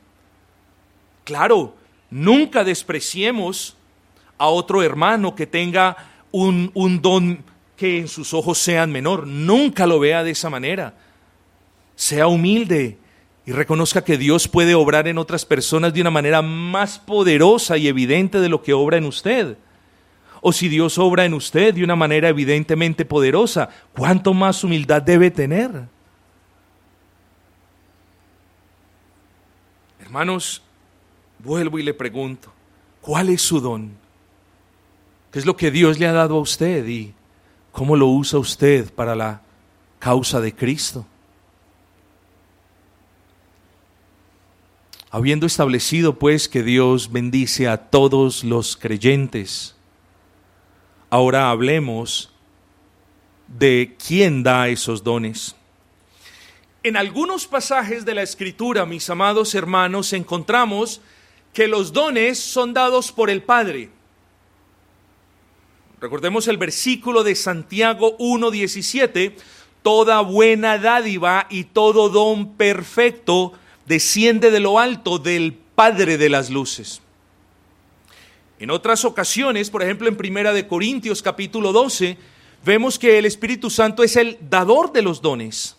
[1.25, 1.75] Claro,
[2.11, 3.77] nunca despreciemos
[4.39, 5.97] a otro hermano que tenga
[6.33, 7.45] un, don
[7.77, 9.27] que en sus ojos sean menor.
[9.27, 10.95] Nunca lo vea de esa manera.
[11.97, 12.99] Sea humilde,
[13.45, 17.89] y reconozca que Dios puede obrar en otras personas de una manera más poderosa y
[17.89, 19.57] evidente de lo que obra en usted.
[20.41, 25.31] O si Dios obra en usted de una manera evidentemente poderosa, ¿cuánto más humildad debe
[25.31, 25.71] tener?
[30.01, 30.63] Hermanos,
[31.39, 32.53] vuelvo y le pregunto,
[33.01, 33.91] ¿cuál es su don?
[35.33, 37.15] ¿Qué es lo que Dios le ha dado a usted y
[37.73, 39.43] cómo lo usa usted para la
[39.99, 41.05] causa de Cristo?
[45.11, 49.75] Habiendo establecido pues que Dios bendice a todos los creyentes,
[51.11, 52.33] ahora hablemos
[53.47, 55.55] de quién da esos dones.
[56.83, 61.01] En algunos pasajes de la Escritura, mis amados hermanos, encontramos
[61.53, 63.91] que los dones son dados por el Padre.
[66.03, 69.35] Recordemos el versículo de Santiago 1.17,
[69.85, 73.53] toda buena dádiva y todo don perfecto
[73.87, 77.03] desciende de lo alto del Padre de las luces.
[78.59, 82.19] En otras ocasiones, por ejemplo en Primera de Corintios capítulo 12,
[82.65, 85.77] vemos que el Espíritu Santo es el dador de los dones.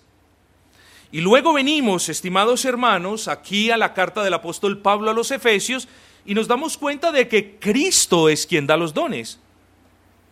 [1.11, 5.89] Y luego venimos, estimados hermanos, aquí a la carta del apóstol Pablo a los Efesios
[6.25, 9.41] y nos damos cuenta de que Cristo es quien da los dones.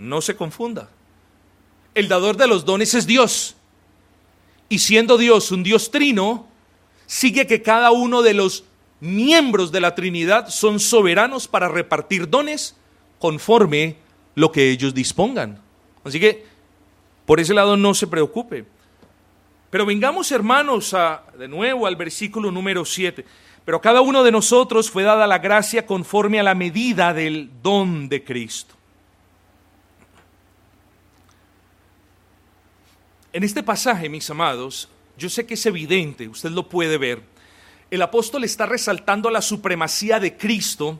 [0.01, 0.89] No se confunda.
[1.93, 3.55] El dador de los dones es Dios.
[4.67, 6.47] y siendo Dios un Dios trino,
[7.05, 8.63] sigue que cada uno de los
[9.01, 12.77] miembros de la Trinidad son soberanos para repartir dones
[13.19, 13.97] conforme
[14.33, 15.61] lo que ellos dispongan.
[16.03, 16.45] Así que
[17.25, 18.65] por ese lado no se preocupe.
[19.69, 23.23] Pero vengamos hermanos a, de nuevo al versículo número 7.
[23.65, 28.09] Pero cada uno de nosotros fue dada la gracia conforme a la medida del don
[28.09, 28.80] de Cristo.
[33.33, 37.21] En este pasaje, mis amados, yo sé que es evidente, usted lo puede ver,
[37.89, 40.99] el apóstol está resaltando la supremacía de Cristo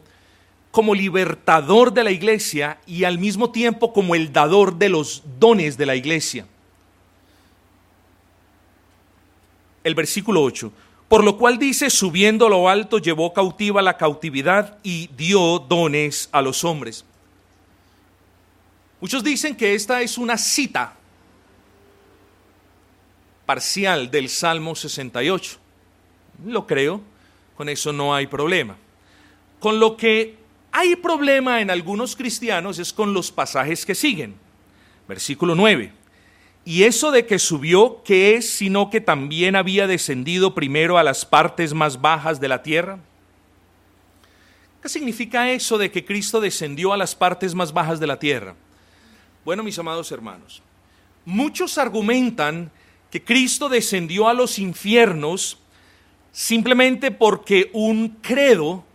[0.71, 5.77] como libertador de la iglesia y al mismo tiempo como el dador de los dones
[5.77, 6.45] de la iglesia.
[9.83, 10.71] El versículo 8.
[11.09, 16.41] Por lo cual dice, subiendo lo alto, llevó cautiva la cautividad y dio dones a
[16.41, 17.03] los hombres.
[19.01, 20.95] Muchos dicen que esta es una cita
[23.51, 25.57] parcial del Salmo 68.
[26.45, 27.01] Lo creo,
[27.57, 28.77] con eso no hay problema.
[29.59, 30.37] Con lo que
[30.71, 34.35] hay problema en algunos cristianos es con los pasajes que siguen.
[35.05, 35.91] Versículo 9.
[36.63, 41.25] Y eso de que subió, ¿qué es sino que también había descendido primero a las
[41.25, 42.99] partes más bajas de la tierra?
[44.81, 48.55] ¿Qué significa eso de que Cristo descendió a las partes más bajas de la tierra?
[49.43, 50.61] Bueno, mis amados hermanos,
[51.25, 52.71] muchos argumentan
[53.11, 55.57] que Cristo descendió a los infiernos
[56.31, 58.85] simplemente porque un credo,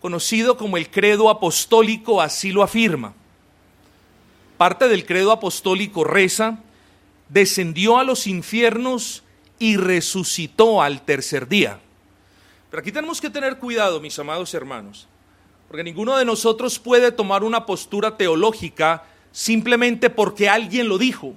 [0.00, 3.12] conocido como el credo apostólico, así lo afirma.
[4.56, 6.60] Parte del credo apostólico reza,
[7.28, 9.24] descendió a los infiernos
[9.58, 11.80] y resucitó al tercer día.
[12.70, 15.08] Pero aquí tenemos que tener cuidado, mis amados hermanos,
[15.66, 21.34] porque ninguno de nosotros puede tomar una postura teológica simplemente porque alguien lo dijo.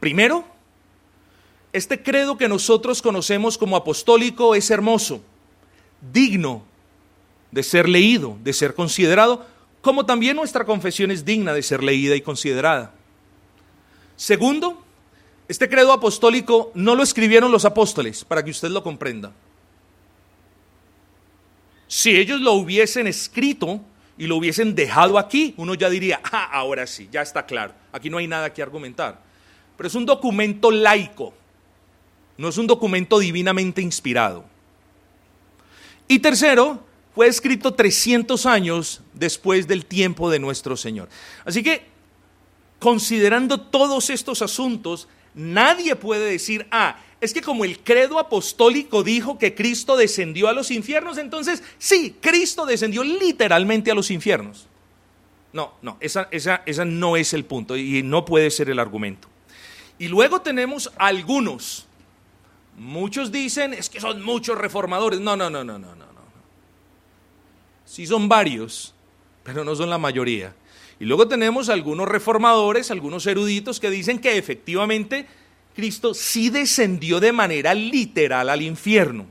[0.00, 0.44] Primero,
[1.72, 5.22] este credo que nosotros conocemos como apostólico es hermoso,
[6.12, 6.62] digno
[7.50, 9.46] de ser leído, de ser considerado,
[9.80, 12.92] como también nuestra confesión es digna de ser leída y considerada.
[14.16, 14.82] Segundo,
[15.46, 19.32] este credo apostólico no lo escribieron los apóstoles, para que usted lo comprenda.
[21.86, 23.80] Si ellos lo hubiesen escrito
[24.18, 28.10] y lo hubiesen dejado aquí, uno ya diría, ah, ahora sí, ya está claro, aquí
[28.10, 29.27] no hay nada que argumentar.
[29.78, 31.32] Pero es un documento laico,
[32.36, 34.44] no es un documento divinamente inspirado.
[36.08, 41.08] Y tercero, fue escrito 300 años después del tiempo de nuestro Señor.
[41.44, 41.86] Así que,
[42.80, 49.38] considerando todos estos asuntos, nadie puede decir, ah, es que como el credo apostólico dijo
[49.38, 54.66] que Cristo descendió a los infiernos, entonces sí, Cristo descendió literalmente a los infiernos.
[55.52, 59.28] No, no, esa, esa, esa no es el punto y no puede ser el argumento.
[59.98, 61.86] Y luego tenemos algunos.
[62.76, 65.20] Muchos dicen, es que son muchos reformadores.
[65.20, 66.08] No, no, no, no, no, no.
[67.84, 68.94] Sí son varios,
[69.42, 70.54] pero no son la mayoría.
[71.00, 75.26] Y luego tenemos algunos reformadores, algunos eruditos que dicen que efectivamente
[75.74, 79.26] Cristo sí descendió de manera literal al infierno.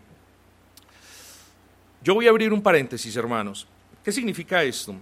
[2.01, 3.67] Yo voy a abrir un paréntesis, hermanos.
[4.03, 4.95] ¿Qué significa esto?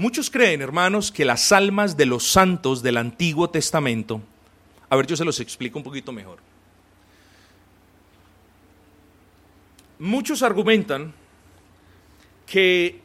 [0.00, 4.22] Muchos creen, hermanos, que las almas de los santos del Antiguo Testamento,
[4.88, 6.38] a ver, yo se los explico un poquito mejor.
[9.98, 11.12] Muchos argumentan
[12.46, 13.02] que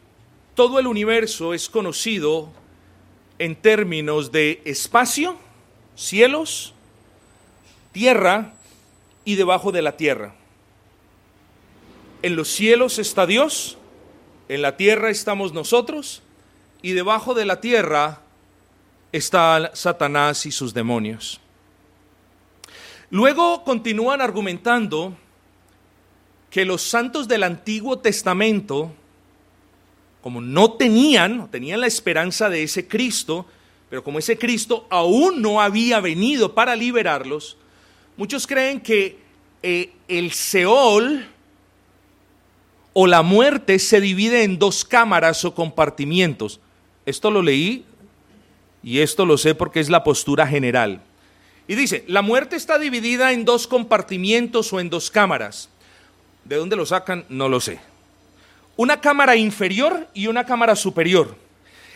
[0.55, 2.49] todo el universo es conocido
[3.39, 5.37] en términos de espacio,
[5.95, 6.73] cielos,
[7.91, 8.53] tierra
[9.25, 10.33] y debajo de la tierra.
[12.21, 13.77] En los cielos está Dios,
[14.47, 16.21] en la tierra estamos nosotros
[16.81, 18.21] y debajo de la tierra
[19.11, 21.39] está Satanás y sus demonios.
[23.09, 25.15] Luego continúan argumentando
[26.49, 28.91] que los santos del Antiguo Testamento,
[30.21, 33.45] como no tenían, tenían la esperanza de ese Cristo,
[33.89, 37.57] pero como ese Cristo aún no había venido para liberarlos,
[38.17, 39.19] muchos creen que
[39.61, 41.27] eh, el Seol,
[42.97, 46.61] o la muerte se divide en dos cámaras o compartimientos.
[47.05, 47.85] Esto lo leí
[48.83, 51.01] y esto lo sé porque es la postura general.
[51.67, 55.69] Y dice, la muerte está dividida en dos compartimientos o en dos cámaras.
[56.43, 57.25] ¿De dónde lo sacan?
[57.29, 57.79] No lo sé.
[58.77, 61.35] Una cámara inferior y una cámara superior.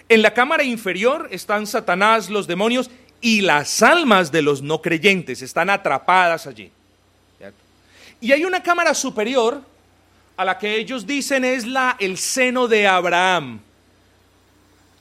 [0.08, 2.90] En la cámara inferior están Satanás, los demonios
[3.22, 5.44] y las almas de los no creyentes.
[5.44, 6.72] Están atrapadas allí.
[8.22, 9.62] Y hay una cámara superior
[10.36, 13.62] a la que ellos dicen es la, el seno de Abraham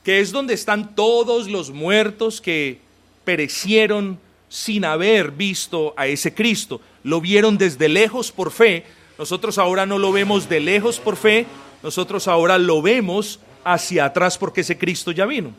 [0.03, 2.79] que es donde están todos los muertos que
[3.23, 4.19] perecieron
[4.49, 6.81] sin haber visto a ese Cristo.
[7.03, 8.85] Lo vieron desde lejos por fe.
[9.17, 11.45] Nosotros ahora no lo vemos de lejos por fe,
[11.83, 15.53] nosotros ahora lo vemos hacia atrás porque ese Cristo ya vino.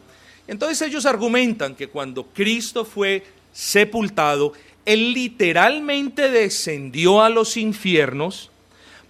[0.46, 4.52] Entonces ellos argumentan que cuando Cristo fue sepultado,
[4.84, 8.50] Él literalmente descendió a los infiernos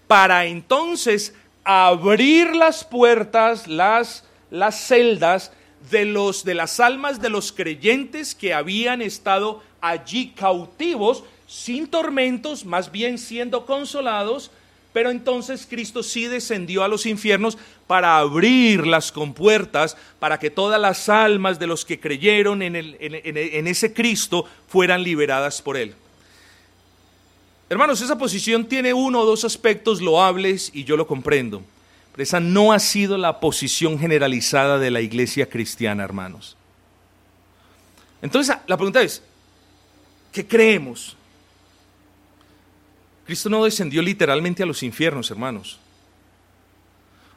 [0.06, 5.52] para entonces abrir las puertas, las, las celdas
[5.90, 12.64] de, los, de las almas de los creyentes que habían estado allí cautivos, sin tormentos,
[12.64, 14.50] más bien siendo consolados,
[14.92, 20.80] pero entonces Cristo sí descendió a los infiernos para abrir las compuertas, para que todas
[20.80, 25.94] las almas de los que creyeron en, el, en, ese Cristo fueran liberadas por Él.
[27.68, 31.62] Hermanos, esa posición tiene uno o dos aspectos loables y yo lo comprendo.
[32.12, 36.56] Pero esa no ha sido la posición generalizada de la iglesia cristiana, hermanos.
[38.22, 39.22] Entonces, la pregunta es,
[40.32, 41.16] ¿qué creemos?
[43.24, 45.78] Cristo no descendió literalmente a los infiernos, hermanos.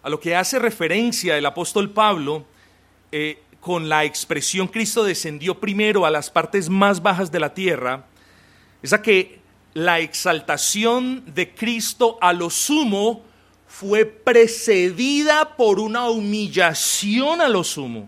[0.02, 2.46] A lo que hace referencia el apóstol Pablo
[3.12, 8.06] eh, con la expresión Cristo descendió primero a las partes más bajas de la tierra,
[8.82, 9.40] es a que
[9.74, 13.24] la exaltación de Cristo a lo sumo
[13.74, 18.08] fue precedida por una humillación a lo sumo.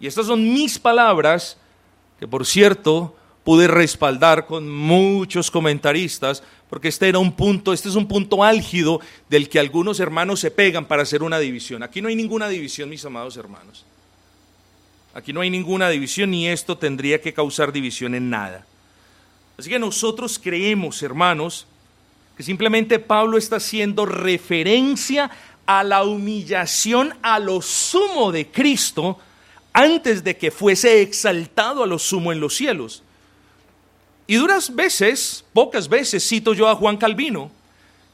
[0.00, 1.56] Y estas son mis palabras,
[2.18, 3.14] que por cierto
[3.44, 9.00] pude respaldar con muchos comentaristas, porque este era un punto, este es un punto álgido
[9.28, 11.84] del que algunos hermanos se pegan para hacer una división.
[11.84, 13.84] Aquí no hay ninguna división, mis amados hermanos.
[15.14, 18.66] Aquí no hay ninguna división ni esto tendría que causar división en nada.
[19.56, 21.68] Así que nosotros creemos, hermanos,
[22.36, 25.30] que simplemente Pablo está haciendo referencia
[25.66, 29.18] a la humillación a lo sumo de Cristo
[29.72, 33.02] antes de que fuese exaltado a lo sumo en los cielos.
[34.26, 37.50] Y duras veces, pocas veces, cito yo a Juan Calvino,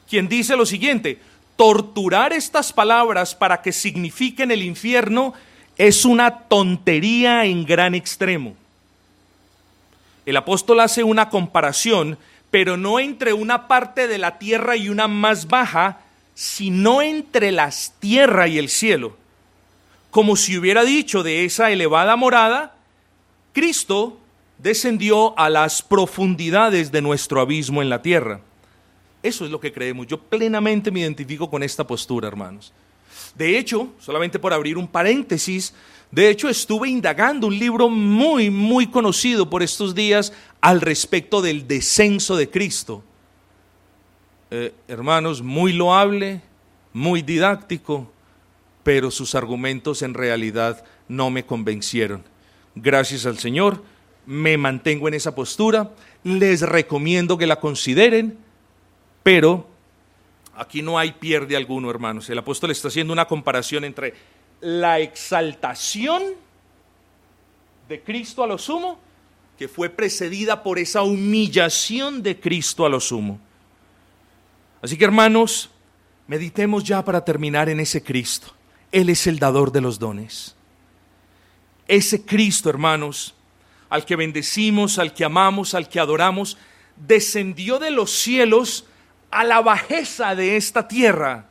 [0.09, 1.19] quien dice lo siguiente,
[1.55, 5.33] torturar estas palabras para que signifiquen el infierno
[5.77, 8.55] es una tontería en gran extremo.
[10.25, 12.17] El apóstol hace una comparación,
[12.51, 15.99] pero no entre una parte de la tierra y una más baja,
[16.33, 19.15] sino entre las tierra y el cielo.
[20.11, 22.75] Como si hubiera dicho de esa elevada morada,
[23.53, 24.17] Cristo
[24.57, 28.41] descendió a las profundidades de nuestro abismo en la tierra.
[29.21, 30.07] Eso es lo que creemos.
[30.07, 32.73] Yo plenamente me identifico con esta postura, hermanos.
[33.39, 35.73] De hecho, solamente por abrir un paréntesis,
[36.11, 41.65] de hecho estuve indagando un libro muy, muy conocido por estos días al respecto del
[41.65, 43.01] descenso de Cristo.
[44.51, 46.41] Eh, hermanos, muy loable,
[46.91, 48.11] muy didáctico,
[48.83, 52.25] pero sus argumentos en realidad no me convencieron.
[52.75, 53.81] Gracias al Señor
[54.25, 55.91] me mantengo en esa postura,
[56.25, 58.37] les recomiendo que la consideren,
[59.23, 59.65] pero
[60.59, 62.29] aquí no hay pierde alguno, hermanos.
[62.29, 64.13] El apóstol está haciendo una comparación entre
[64.59, 66.21] la exaltación
[67.87, 68.99] de Cristo a lo sumo,
[69.57, 73.39] que fue precedida por esa humillación de Cristo a lo sumo.
[74.81, 75.69] Así que, hermanos,
[76.27, 78.53] meditemos ya para terminar en ese Cristo.
[78.91, 80.55] Él es el dador de los dones.
[81.87, 83.33] Ese Cristo, hermanos,
[83.89, 86.57] al que bendecimos, al que amamos, al que adoramos,
[86.97, 88.85] descendió de los cielos
[89.31, 91.45] a la bajeza de esta tierra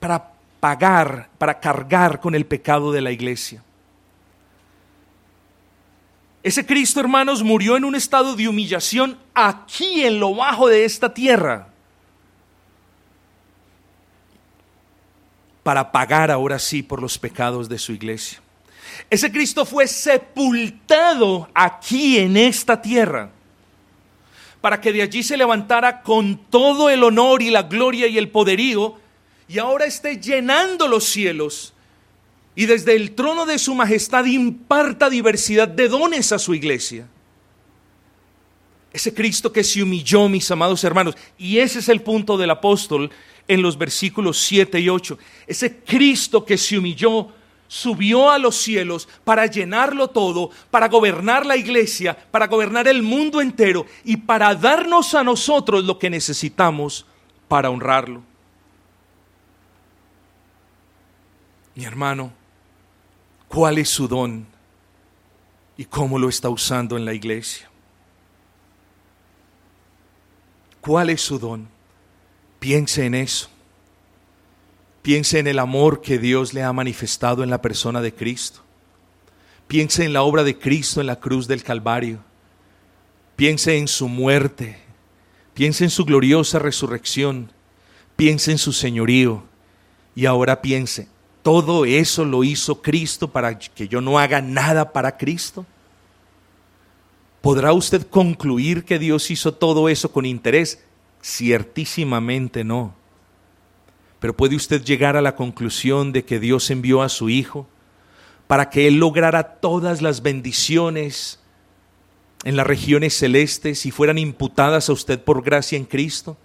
[0.00, 3.62] para pagar, para cargar con el pecado de la iglesia.
[6.42, 11.12] Ese Cristo, hermanos, murió en un estado de humillación aquí en lo bajo de esta
[11.12, 11.68] tierra.
[15.62, 18.40] Para pagar ahora sí por los pecados de su iglesia.
[19.08, 23.30] Ese Cristo fue sepultado aquí en esta tierra
[24.64, 28.30] para que de allí se levantara con todo el honor y la gloria y el
[28.30, 28.94] poderío
[29.46, 31.74] y ahora esté llenando los cielos
[32.56, 37.06] y desde el trono de su majestad imparta diversidad de dones a su iglesia.
[38.90, 43.10] Ese Cristo que se humilló, mis amados hermanos, y ese es el punto del apóstol
[43.46, 45.18] en los versículos 7 y 8.
[45.46, 47.28] Ese Cristo que se humilló
[47.68, 53.40] subió a los cielos para llenarlo todo, para gobernar la iglesia, para gobernar el mundo
[53.40, 57.06] entero y para darnos a nosotros lo que necesitamos
[57.48, 58.22] para honrarlo.
[61.74, 62.32] Mi hermano,
[63.48, 64.46] ¿cuál es su don
[65.76, 67.68] y cómo lo está usando en la iglesia?
[70.80, 71.66] ¿Cuál es su don?
[72.60, 73.48] Piense en eso.
[75.04, 78.60] Piense en el amor que Dios le ha manifestado en la persona de Cristo.
[79.66, 82.20] Piense en la obra de Cristo en la cruz del Calvario.
[83.36, 84.78] Piense en su muerte.
[85.52, 87.52] Piense en su gloriosa resurrección.
[88.16, 89.44] Piense en su señorío.
[90.14, 91.06] Y ahora piense,
[91.42, 95.66] ¿todo eso lo hizo Cristo para que yo no haga nada para Cristo?
[97.42, 100.82] ¿Podrá usted concluir que Dios hizo todo eso con interés?
[101.22, 103.03] Ciertísimamente no.
[104.24, 107.68] Pero puede usted llegar a la conclusión de que Dios envió a su Hijo
[108.46, 111.40] para que Él lograra todas las bendiciones
[112.42, 116.38] en las regiones celestes y fueran imputadas a usted por gracia en Cristo?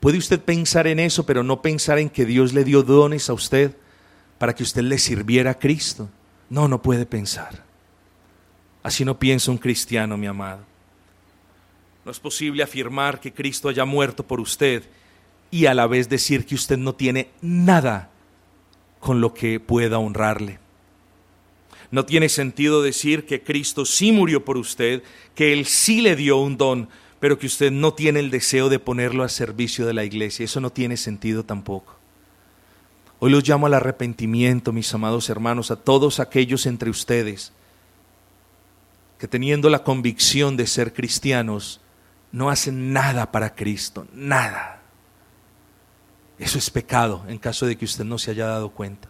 [0.00, 3.34] Puede usted pensar en eso, pero no pensar en que Dios le dio dones a
[3.34, 3.76] usted
[4.38, 6.08] para que usted le sirviera a Cristo.
[6.48, 7.62] No, no puede pensar.
[8.82, 10.64] Así no piensa un cristiano, mi amado.
[12.04, 14.82] No es posible afirmar que Cristo haya muerto por usted
[15.50, 18.10] y a la vez decir que usted no tiene nada
[19.00, 20.58] con lo que pueda honrarle.
[21.90, 25.02] No tiene sentido decir que Cristo sí murió por usted,
[25.34, 26.88] que Él sí le dio un don,
[27.18, 30.44] pero que usted no tiene el deseo de ponerlo a servicio de la iglesia.
[30.44, 31.96] Eso no tiene sentido tampoco.
[33.18, 37.52] Hoy los llamo al arrepentimiento, mis amados hermanos, a todos aquellos entre ustedes
[39.20, 41.82] que teniendo la convicción de ser cristianos,
[42.32, 44.79] no hacen nada para Cristo, nada.
[46.40, 49.08] Eso es pecado en caso de que usted no se haya dado cuenta.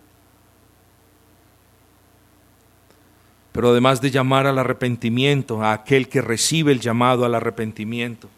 [3.53, 8.29] Pero además de llamar al arrepentimiento, a aquel que recibe el llamado al arrepentimiento,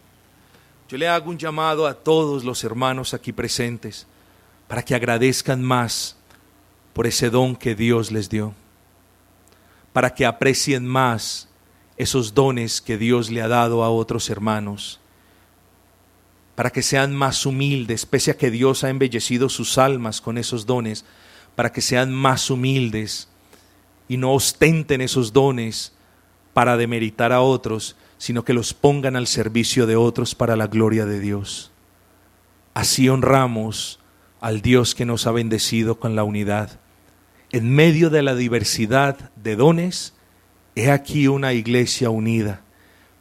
[0.87, 4.05] yo le hago un llamado a todos los hermanos aquí presentes
[4.67, 6.15] para que agradezcan más
[6.93, 8.53] por ese don que Dios les dio,
[9.91, 11.49] para que aprecien más
[11.97, 14.99] esos dones que Dios le ha dado a otros hermanos,
[16.55, 20.65] para que sean más humildes, pese a que Dios ha embellecido sus almas con esos
[20.65, 21.05] dones,
[21.55, 23.27] para que sean más humildes
[24.07, 25.93] y no ostenten esos dones
[26.53, 31.05] para demeritar a otros, sino que los pongan al servicio de otros para la gloria
[31.05, 31.71] de Dios.
[32.73, 33.99] Así honramos
[34.39, 36.79] al Dios que nos ha bendecido con la unidad.
[37.51, 40.13] En medio de la diversidad de dones,
[40.75, 42.61] he aquí una iglesia unida,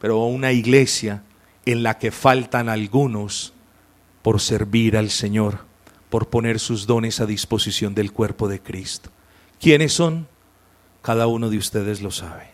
[0.01, 1.23] pero una iglesia
[1.67, 3.53] en la que faltan algunos
[4.23, 5.65] por servir al Señor,
[6.11, 9.11] por poner sus dones a disposición del cuerpo de Cristo.
[9.61, 10.29] ¿Quiénes son?
[11.03, 12.52] Cada uno de ustedes lo sabe.